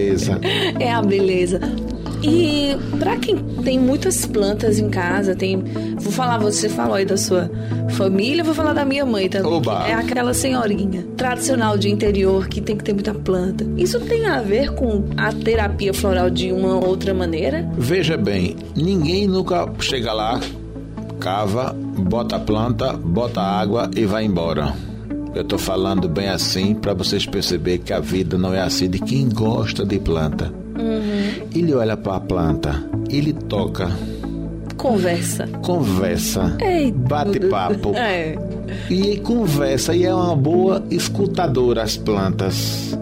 É 0.80 0.92
a 0.92 1.02
beleza. 1.02 1.60
E 2.24 2.76
para 2.98 3.18
quem 3.18 3.38
tem 3.38 3.80
muitas 3.80 4.26
plantas 4.26 4.80
em 4.80 4.90
casa, 4.90 5.36
tem. 5.36 5.64
Vou 6.00 6.12
falar, 6.12 6.40
você 6.40 6.68
falou 6.68 6.96
aí 6.96 7.06
da 7.06 7.18
sua 7.18 7.50
família, 7.92 8.44
vou 8.44 8.54
falar 8.54 8.74
da 8.74 8.84
minha 8.84 9.06
mãe 9.06 9.30
também. 9.30 9.52
Oba. 9.52 9.86
É 9.88 9.94
aquela 9.94 10.34
senhorinha 10.34 11.06
tradicional 11.16 11.78
de 11.78 11.90
interior 11.90 12.48
que 12.48 12.62
tem 12.62 12.76
que 12.76 12.84
ter 12.84 12.94
muita 12.94 13.14
planta. 13.14 13.66
Isso 13.78 14.00
tem 14.00 14.26
a 14.26 14.42
ver 14.42 14.74
com 14.74 15.04
a 15.18 15.32
terapia 15.32 15.94
floral 15.94 16.30
de 16.30 16.52
uma 16.52 16.76
outra 16.76 17.14
maneira? 17.14 17.70
Veja 17.78 18.18
bem, 18.18 18.56
ninguém 18.76 19.28
nunca 19.28 19.72
chega 19.80 20.12
lá, 20.12 20.40
cava, 21.20 21.76
bota 21.76 22.38
a 22.38 22.40
planta, 22.40 22.94
bota 22.94 23.42
a 23.42 23.60
água 23.60 23.90
e 23.96 24.06
vai 24.06 24.26
embora. 24.26 24.74
Eu 25.36 25.44
tô 25.44 25.58
falando 25.58 26.08
bem 26.08 26.30
assim 26.30 26.74
para 26.74 26.94
vocês 26.94 27.26
perceberem 27.26 27.82
que 27.82 27.92
a 27.94 28.00
vida 28.00 28.38
não 28.38 28.54
é 28.54 28.62
assim 28.62 28.90
de 28.90 29.00
quem 29.00 29.28
gosta 29.28 29.86
de 29.86 30.00
planta. 30.00 30.52
Ele 31.54 31.74
olha 31.74 31.98
para 31.98 32.16
a 32.16 32.20
planta, 32.20 32.84
ele 33.10 33.34
toca, 33.34 33.90
Conversa. 34.78 35.48
conversa, 35.62 36.58
Ei, 36.62 36.92
bate 36.92 37.40
papo. 37.42 37.94
É. 37.96 38.36
E 38.90 39.18
conversa, 39.18 39.96
e 39.96 40.06
é 40.06 40.14
uma 40.14 40.36
boa 40.36 40.84
escutadora 40.92 41.84
as 41.84 41.98
plantas. 41.98 42.98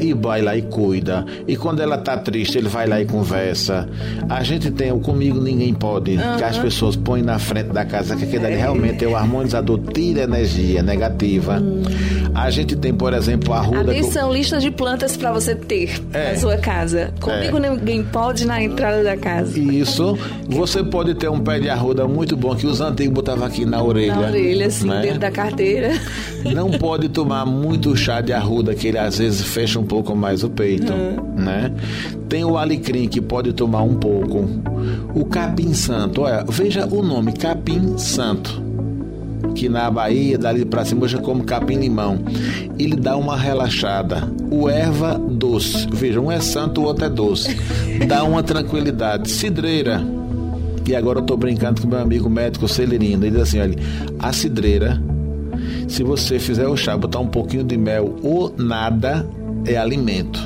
E 0.00 0.12
vai 0.12 0.42
lá 0.42 0.56
e 0.56 0.62
cuida. 0.62 1.24
E 1.46 1.56
quando 1.56 1.80
ela 1.80 1.96
tá 1.98 2.16
triste, 2.16 2.58
ele 2.58 2.68
vai 2.68 2.86
lá 2.86 3.00
e 3.00 3.06
conversa. 3.06 3.88
A 4.28 4.42
gente 4.42 4.70
tem 4.70 4.92
o 4.92 4.98
Comigo 5.00 5.40
Ninguém 5.40 5.72
Pode, 5.74 6.16
que 6.36 6.44
as 6.44 6.58
pessoas 6.58 6.96
põem 6.96 7.22
na 7.22 7.38
frente 7.38 7.68
da 7.68 7.84
casa, 7.84 8.16
que 8.16 8.24
aquele 8.24 8.46
ali 8.46 8.56
realmente 8.56 9.04
é 9.04 9.08
o 9.08 9.16
harmonizador, 9.16 9.78
tira 9.92 10.22
energia 10.22 10.82
negativa. 10.82 11.62
A 12.34 12.50
gente 12.50 12.76
tem, 12.76 12.92
por 12.92 13.14
exemplo, 13.14 13.52
a 13.54 13.60
ruda. 13.60 13.84
que 13.84 14.00
eu- 14.00 14.02
Atenção, 14.06 14.32
lista 14.32 14.58
de 14.58 14.70
plantas 14.70 15.16
para 15.16 15.32
você 15.32 15.54
ter 15.54 16.00
É. 16.12 16.32
na 16.32 16.38
sua 16.38 16.56
casa. 16.58 17.12
Comigo 17.20 17.58
ninguém 17.58 18.02
pode 18.02 18.46
na 18.46 18.62
entrada 18.62 19.02
da 19.02 19.16
casa. 19.16 19.58
Isso, 19.58 20.18
você 20.48 20.82
pode 20.82 21.14
ter 21.14 21.30
um 21.30 21.40
pé 21.40 21.58
de 21.58 21.68
arruda 21.70 22.06
muito 22.06 22.36
bom 22.36 22.54
que 22.54 22.66
os 22.66 22.80
antigos 22.80 23.14
botavam 23.14 23.46
aqui 23.46 23.64
na 23.64 23.82
orelha. 23.82 24.14
Na 24.16 24.20
orelha, 24.28 24.66
assim, 24.66 24.86
né? 24.88 25.05
Da 25.14 25.30
carteira. 25.30 25.92
Não 26.44 26.70
pode 26.70 27.08
tomar 27.08 27.44
muito 27.44 27.96
chá 27.96 28.20
de 28.20 28.32
arruda, 28.32 28.74
que 28.74 28.88
ele 28.88 28.98
às 28.98 29.18
vezes 29.18 29.42
fecha 29.42 29.78
um 29.78 29.84
pouco 29.84 30.14
mais 30.14 30.42
o 30.42 30.50
peito, 30.50 30.92
né? 31.36 31.72
Tem 32.28 32.44
o 32.44 32.56
alecrim, 32.56 33.08
que 33.08 33.20
pode 33.20 33.52
tomar 33.52 33.82
um 33.82 33.94
pouco. 33.94 34.48
O 35.14 35.24
capim 35.24 35.72
santo, 35.72 36.22
olha, 36.22 36.44
veja 36.48 36.86
o 36.86 37.02
nome, 37.02 37.32
capim 37.32 37.96
santo. 37.98 38.64
Que 39.54 39.68
na 39.68 39.90
Bahia, 39.90 40.36
dali 40.36 40.64
pra 40.66 40.84
cima, 40.84 41.08
já 41.08 41.18
como 41.18 41.42
capim-limão. 41.42 42.18
Ele 42.78 42.94
dá 42.94 43.16
uma 43.16 43.36
relaxada. 43.36 44.30
O 44.50 44.68
erva 44.68 45.18
doce. 45.18 45.88
Veja, 45.90 46.20
um 46.20 46.30
é 46.30 46.40
santo, 46.40 46.82
o 46.82 46.84
outro 46.84 47.06
é 47.06 47.08
doce. 47.08 47.56
Dá 48.06 48.22
uma 48.22 48.42
tranquilidade. 48.42 49.30
Cidreira. 49.30 50.15
E 50.86 50.94
agora 50.94 51.18
eu 51.18 51.22
tô 51.24 51.36
brincando 51.36 51.80
com 51.80 51.88
meu 51.88 51.98
amigo 51.98 52.30
médico 52.30 52.68
Celerino. 52.68 53.24
Ele 53.24 53.32
diz 53.32 53.42
assim: 53.42 53.60
olha, 53.60 53.76
a 54.18 54.32
cidreira 54.32 55.00
se 55.88 56.02
você 56.02 56.38
fizer 56.38 56.66
o 56.66 56.76
chá, 56.76 56.96
botar 56.96 57.20
um 57.20 57.28
pouquinho 57.28 57.64
de 57.64 57.76
mel 57.76 58.16
ou 58.22 58.52
nada, 58.56 59.26
é 59.64 59.76
alimento. 59.76 60.40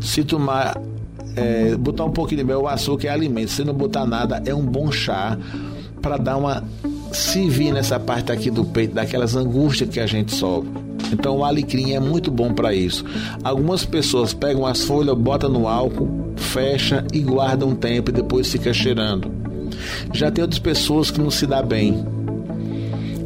Se 0.00 0.24
tomar, 0.24 0.80
é, 1.36 1.74
botar 1.76 2.04
um 2.04 2.10
pouquinho 2.10 2.38
de 2.38 2.44
mel 2.44 2.60
ou 2.60 2.68
açúcar 2.68 3.08
é 3.08 3.10
alimento. 3.10 3.50
Se 3.50 3.64
não 3.64 3.72
botar 3.72 4.04
nada, 4.04 4.42
é 4.44 4.54
um 4.54 4.64
bom 4.64 4.90
chá 4.90 5.38
para 6.02 6.16
dar 6.16 6.36
uma. 6.36 6.64
Se 7.12 7.48
vir 7.48 7.72
nessa 7.72 7.98
parte 7.98 8.32
aqui 8.32 8.50
do 8.50 8.64
peito, 8.64 8.94
daquelas 8.94 9.36
angústias 9.36 9.88
que 9.88 10.00
a 10.00 10.06
gente 10.06 10.34
sofre. 10.34 10.83
Então 11.14 11.38
o 11.38 11.44
alecrim 11.44 11.92
é 11.92 12.00
muito 12.00 12.30
bom 12.30 12.52
para 12.52 12.74
isso. 12.74 13.04
Algumas 13.42 13.84
pessoas 13.84 14.34
pegam 14.34 14.66
as 14.66 14.84
folhas, 14.84 15.16
botam 15.16 15.48
no 15.48 15.66
álcool, 15.66 16.32
fecha 16.36 17.04
e 17.12 17.20
guardam 17.20 17.70
um 17.70 17.74
tempo 17.74 18.10
e 18.10 18.14
depois 18.14 18.50
fica 18.50 18.72
cheirando. 18.72 19.30
Já 20.12 20.30
tem 20.30 20.42
outras 20.42 20.58
pessoas 20.60 21.10
que 21.10 21.20
não 21.20 21.30
se 21.30 21.46
dá 21.46 21.62
bem 21.62 22.04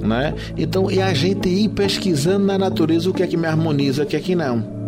né? 0.08 0.34
Então, 0.56 0.90
e 0.90 1.02
a 1.02 1.12
gente 1.12 1.48
ir 1.48 1.68
pesquisando 1.68 2.46
na 2.46 2.56
natureza 2.56 3.10
o 3.10 3.12
que 3.12 3.22
é 3.22 3.26
que 3.26 3.36
me 3.36 3.46
harmoniza, 3.46 4.04
o 4.04 4.06
que 4.06 4.16
é 4.16 4.20
que 4.20 4.34
não. 4.34 4.78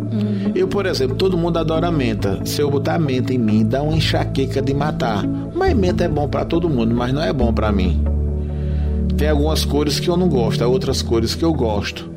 Eu, 0.53 0.67
por 0.67 0.85
exemplo, 0.85 1.15
todo 1.15 1.37
mundo 1.37 1.57
adora 1.57 1.89
menta. 1.91 2.41
Se 2.45 2.61
eu 2.61 2.69
botar 2.69 2.99
menta 2.99 3.33
em 3.33 3.37
mim, 3.37 3.65
dá 3.65 3.81
uma 3.81 3.95
enxaqueca 3.95 4.61
de 4.61 4.73
matar. 4.73 5.25
Mas 5.55 5.73
menta 5.73 6.03
é 6.03 6.07
bom 6.07 6.27
para 6.27 6.43
todo 6.43 6.69
mundo, 6.69 6.93
mas 6.93 7.13
não 7.13 7.23
é 7.23 7.31
bom 7.31 7.53
para 7.53 7.71
mim. 7.71 8.03
Tem 9.15 9.29
algumas 9.29 9.63
cores 9.63 9.99
que 9.99 10.09
eu 10.09 10.17
não 10.17 10.27
gosto, 10.27 10.63
há 10.63 10.67
outras 10.67 11.01
cores 11.01 11.35
que 11.35 11.45
eu 11.45 11.53
gosto. 11.53 12.10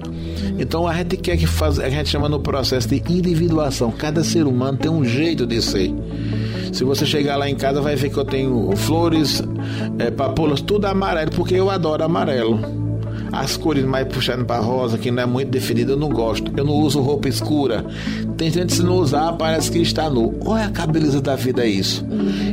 Então 0.58 0.86
a 0.86 0.94
gente 0.94 1.16
quer 1.16 1.36
que 1.36 1.46
faz, 1.46 1.78
a 1.78 1.88
gente 1.88 2.08
chama 2.08 2.28
no 2.28 2.40
processo 2.40 2.88
de 2.88 3.02
individuação. 3.12 3.90
Cada 3.90 4.22
ser 4.22 4.46
humano 4.46 4.78
tem 4.78 4.90
um 4.90 5.04
jeito 5.04 5.46
de 5.46 5.60
ser. 5.60 5.92
Se 6.72 6.82
você 6.82 7.06
chegar 7.06 7.36
lá 7.36 7.48
em 7.48 7.54
casa, 7.54 7.80
vai 7.80 7.94
ver 7.94 8.10
que 8.10 8.16
eu 8.16 8.24
tenho 8.24 8.74
flores, 8.76 9.42
é, 9.98 10.10
papoulas, 10.10 10.60
tudo 10.60 10.86
amarelo, 10.86 11.30
porque 11.30 11.54
eu 11.54 11.70
adoro 11.70 12.02
amarelo. 12.02 12.58
As 13.32 13.56
cores 13.56 13.84
mais 13.84 14.06
puxando 14.06 14.44
para 14.44 14.60
rosa, 14.60 14.96
que 14.96 15.10
não 15.10 15.22
é 15.22 15.26
muito 15.26 15.50
definida, 15.50 15.92
eu 15.92 15.96
não 15.96 16.08
gosto. 16.08 16.52
Eu 16.56 16.64
não 16.64 16.74
uso 16.74 17.00
roupa 17.00 17.28
escura. 17.28 17.84
Tem 18.36 18.50
gente 18.50 18.66
que 18.66 18.74
se 18.74 18.82
não 18.82 18.96
usar, 18.96 19.32
parece 19.32 19.70
que 19.70 19.78
está 19.78 20.08
nu. 20.08 20.34
Olha 20.44 20.70
a 20.76 20.86
beleza 20.86 21.20
da 21.20 21.34
vida 21.34 21.64
é 21.64 21.68
isso. 21.68 22.04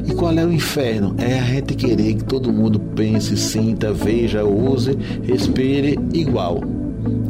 E 0.08 0.14
qual 0.14 0.32
é 0.32 0.46
o 0.46 0.52
inferno? 0.52 1.16
É 1.20 1.40
a 1.40 1.44
gente 1.44 1.76
querer 1.76 2.16
que 2.16 2.24
todo 2.24 2.52
mundo 2.52 2.80
pense, 2.80 3.38
sinta, 3.38 3.94
veja, 3.94 4.44
use, 4.44 4.98
respire 5.24 6.00
igual. 6.14 6.62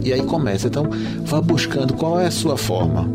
E 0.04 0.12
aí 0.12 0.24
começa. 0.24 0.68
Então, 0.68 0.88
vá 1.24 1.42
buscando 1.42 1.94
qual 1.94 2.20
é 2.20 2.28
a 2.28 2.32
sua 2.32 2.58
forma. 2.58 3.08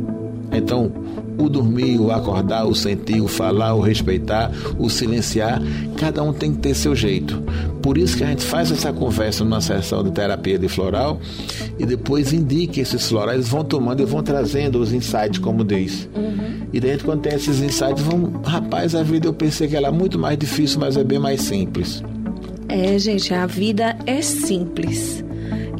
Então, 0.52 0.92
o 1.38 1.48
dormir, 1.48 1.98
o 1.98 2.10
acordar, 2.10 2.66
o 2.66 2.74
sentir, 2.74 3.20
o 3.20 3.28
falar, 3.28 3.74
o 3.74 3.80
respeitar, 3.80 4.50
o 4.78 4.88
silenciar, 4.88 5.60
cada 5.96 6.22
um 6.22 6.32
tem 6.32 6.52
que 6.52 6.58
ter 6.58 6.74
seu 6.74 6.94
jeito. 6.94 7.42
Por 7.82 7.98
isso 7.98 8.16
que 8.16 8.24
a 8.24 8.28
gente 8.28 8.44
faz 8.44 8.70
essa 8.70 8.92
conversa 8.92 9.44
numa 9.44 9.60
sessão 9.60 10.02
de 10.02 10.10
terapia 10.10 10.58
de 10.58 10.68
floral 10.68 11.20
e 11.78 11.84
depois 11.84 12.32
indica 12.32 12.80
esses 12.80 13.08
florais, 13.08 13.48
vão 13.48 13.64
tomando 13.64 14.02
e 14.02 14.06
vão 14.06 14.22
trazendo 14.22 14.80
os 14.80 14.92
insights, 14.92 15.38
como 15.38 15.62
diz. 15.64 16.08
E 16.72 16.80
daí, 16.80 16.98
quando 16.98 17.22
tem 17.22 17.34
esses 17.34 17.60
insights, 17.60 18.02
vão, 18.02 18.40
rapaz, 18.44 18.94
a 18.94 19.02
vida 19.02 19.28
eu 19.28 19.32
pensei 19.32 19.68
que 19.68 19.76
era 19.76 19.92
muito 19.92 20.18
mais 20.18 20.36
difícil, 20.38 20.80
mas 20.80 20.96
é 20.96 21.04
bem 21.04 21.18
mais 21.18 21.42
simples. 21.42 22.02
É, 22.68 22.98
gente, 22.98 23.32
a 23.32 23.46
vida 23.46 23.96
é 24.06 24.20
simples. 24.20 25.25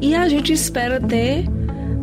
E 0.01 0.13
a 0.15 0.27
gente 0.29 0.53
espera 0.53 0.99
ter 0.99 1.45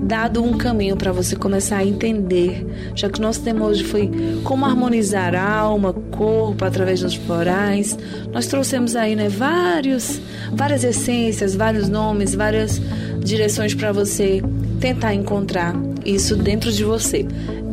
dado 0.05 0.43
um 0.43 0.59
caminho 0.59 0.97
para 0.97 1.13
você 1.13 1.35
começar 1.35 1.79
a 1.79 1.85
entender, 1.85 2.67
já 2.95 3.09
que 3.09 3.19
o 3.19 3.23
nosso 3.23 3.43
tema 3.43 3.65
hoje 3.65 3.85
foi 3.85 4.11
como 4.43 4.67
harmonizar 4.67 5.35
alma, 5.35 5.93
corpo 5.93 6.65
através 6.65 7.01
dos 7.01 7.15
florais. 7.15 7.97
Nós 8.31 8.47
trouxemos 8.47 8.95
aí, 8.97 9.17
né, 9.17 9.29
vários, 9.29 10.21
várias 10.53 10.85
essências, 10.85 11.55
vários 11.55 11.89
nomes, 11.89 12.35
várias 12.35 12.81
direções 13.21 13.75
para 13.75 13.93
você 13.93 14.43
tentar 14.79 15.15
encontrar 15.15 15.75
isso 16.05 16.37
dentro 16.37 16.71
de 16.71 16.85
você. 16.85 17.27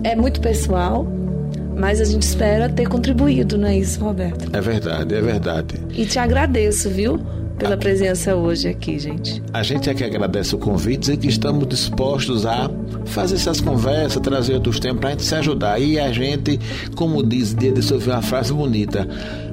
É 0.04 0.16
muito 0.16 0.40
pessoal, 0.40 1.06
mas 1.76 2.00
a 2.00 2.06
gente 2.06 2.24
espera 2.24 2.70
ter 2.70 2.88
contribuído, 2.88 3.58
não 3.58 3.68
é 3.68 3.78
isso, 3.78 4.00
Roberto? 4.04 4.50
É 4.56 4.62
verdade, 4.62 5.14
é 5.14 5.22
verdade. 5.22 5.76
E 5.94 6.06
te 6.06 6.18
agradeço, 6.18 6.90
viu? 6.90 7.20
Pela 7.62 7.78
presença 7.78 8.36
hoje 8.36 8.70
aqui, 8.70 8.98
gente. 8.98 9.40
A 9.54 9.62
gente 9.62 9.88
é 9.88 9.94
que 9.94 10.04
agradece 10.04 10.56
o 10.56 10.58
convite 10.58 11.12
e 11.12 11.16
que 11.16 11.28
estamos 11.28 11.68
dispostos 11.68 12.44
a 12.44 12.68
fazer 13.06 13.36
essas 13.36 13.62
conversas, 13.62 14.20
trazer 14.20 14.56
outros 14.56 14.80
temas 14.80 15.00
para 15.00 15.10
a 15.10 15.12
gente 15.12 15.24
se 15.24 15.36
ajudar. 15.36 15.80
E 15.80 16.00
a 16.00 16.12
gente, 16.12 16.60
como 16.96 17.22
diz, 17.22 17.54
dia 17.54 17.72
de 17.72 17.94
ouvir 17.94 18.10
uma 18.10 18.22
frase 18.24 18.52
bonita: 18.52 19.08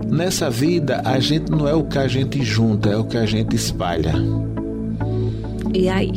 nessa 0.09 0.49
vida 0.49 1.03
a 1.05 1.21
gente 1.21 1.51
não 1.51 1.69
é 1.69 1.75
o 1.75 1.85
que 1.85 1.99
a 1.99 2.09
gente 2.09 2.43
junta, 2.43 2.89
é 2.89 2.97
o 2.97 3.05
que 3.05 3.19
a 3.19 3.27
gente 3.27 3.55
espalha. 3.55 4.15
E 5.75 5.87
aí? 5.91 6.15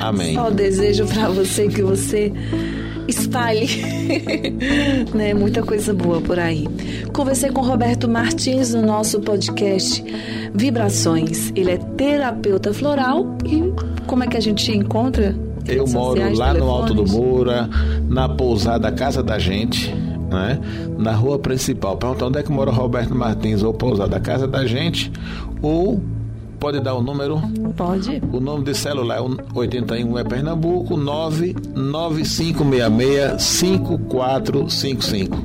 Amém. 0.00 0.34
Só 0.34 0.50
desejo 0.50 1.06
para 1.06 1.28
você 1.28 1.68
que 1.68 1.80
você 1.80 2.32
espalhe 3.08 3.66
né? 5.14 5.34
muita 5.34 5.62
coisa 5.62 5.92
boa 5.92 6.20
por 6.20 6.38
aí. 6.38 6.66
Conversei 7.12 7.50
com 7.50 7.60
Roberto 7.60 8.08
Martins 8.08 8.74
no 8.74 8.82
nosso 8.82 9.20
podcast 9.20 10.04
Vibrações. 10.54 11.52
Ele 11.54 11.72
é 11.72 11.76
terapeuta 11.76 12.72
floral 12.72 13.36
e 13.44 13.72
como 14.06 14.24
é 14.24 14.26
que 14.26 14.36
a 14.36 14.40
gente 14.40 14.70
encontra? 14.72 15.36
Eu 15.66 15.86
moro 15.86 16.16
sociais, 16.16 16.38
lá 16.38 16.52
telefones? 16.52 16.60
no 16.60 16.70
Alto 16.70 16.94
do 16.94 17.06
Moura, 17.06 17.70
na 18.08 18.28
pousada 18.28 18.90
Casa 18.90 19.22
da 19.22 19.38
Gente, 19.38 19.94
né? 19.94 20.58
na 20.98 21.12
rua 21.12 21.38
principal. 21.38 21.96
Pergunta 21.96 22.26
onde 22.26 22.38
é 22.38 22.42
que 22.42 22.50
mora 22.50 22.70
Roberto 22.70 23.14
Martins, 23.14 23.62
ou 23.62 23.72
pousada 23.72 24.18
Casa 24.18 24.48
da 24.48 24.66
Gente, 24.66 25.12
ou 25.60 26.02
pode 26.62 26.78
dar 26.78 26.94
o 26.94 27.02
número? 27.02 27.42
Pode. 27.76 28.22
O 28.32 28.38
nome 28.38 28.62
de 28.62 28.72
celular 28.72 29.18
é 29.18 29.22
81 29.52 30.16
é 30.16 30.22
Pernambuco 30.22 30.96
99566 30.96 33.42
5455 33.42 35.36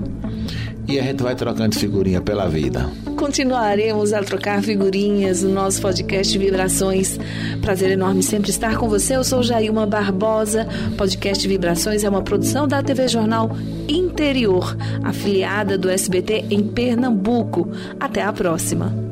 e 0.88 0.99
a 0.99 1.03
gente 1.03 1.24
vai 1.24 1.34
trocando 1.36 1.76
figurinha 1.76 2.22
pela 2.22 2.47
vida. 2.47 2.88
Continuaremos 3.18 4.13
a 4.13 4.22
trocar 4.22 4.61
figurinhas 4.61 5.41
no 5.41 5.49
nosso 5.49 5.82
podcast 5.82 6.38
Vibrações. 6.38 7.20
Prazer 7.61 7.89
enorme 7.91 8.22
sempre 8.22 8.51
estar 8.51 8.78
com 8.78 8.88
você. 8.88 9.15
Eu 9.15 9.24
sou 9.24 9.41
Jailma 9.41 9.88
Barbosa. 9.88 10.68
Podcast 10.97 11.47
Vibrações 11.47 12.03
é 12.03 12.09
uma 12.09 12.22
produção 12.22 12.68
da 12.68 12.84
TV 12.84 13.07
Jornal 13.07 13.49
Interior, 13.89 14.78
afiliada 15.03 15.80
do 15.80 15.89
SBT 15.89 16.45
em 16.51 16.61
Pernambuco. 16.63 17.72
Até 17.99 18.22
a 18.22 18.32
próxima. 18.32 19.07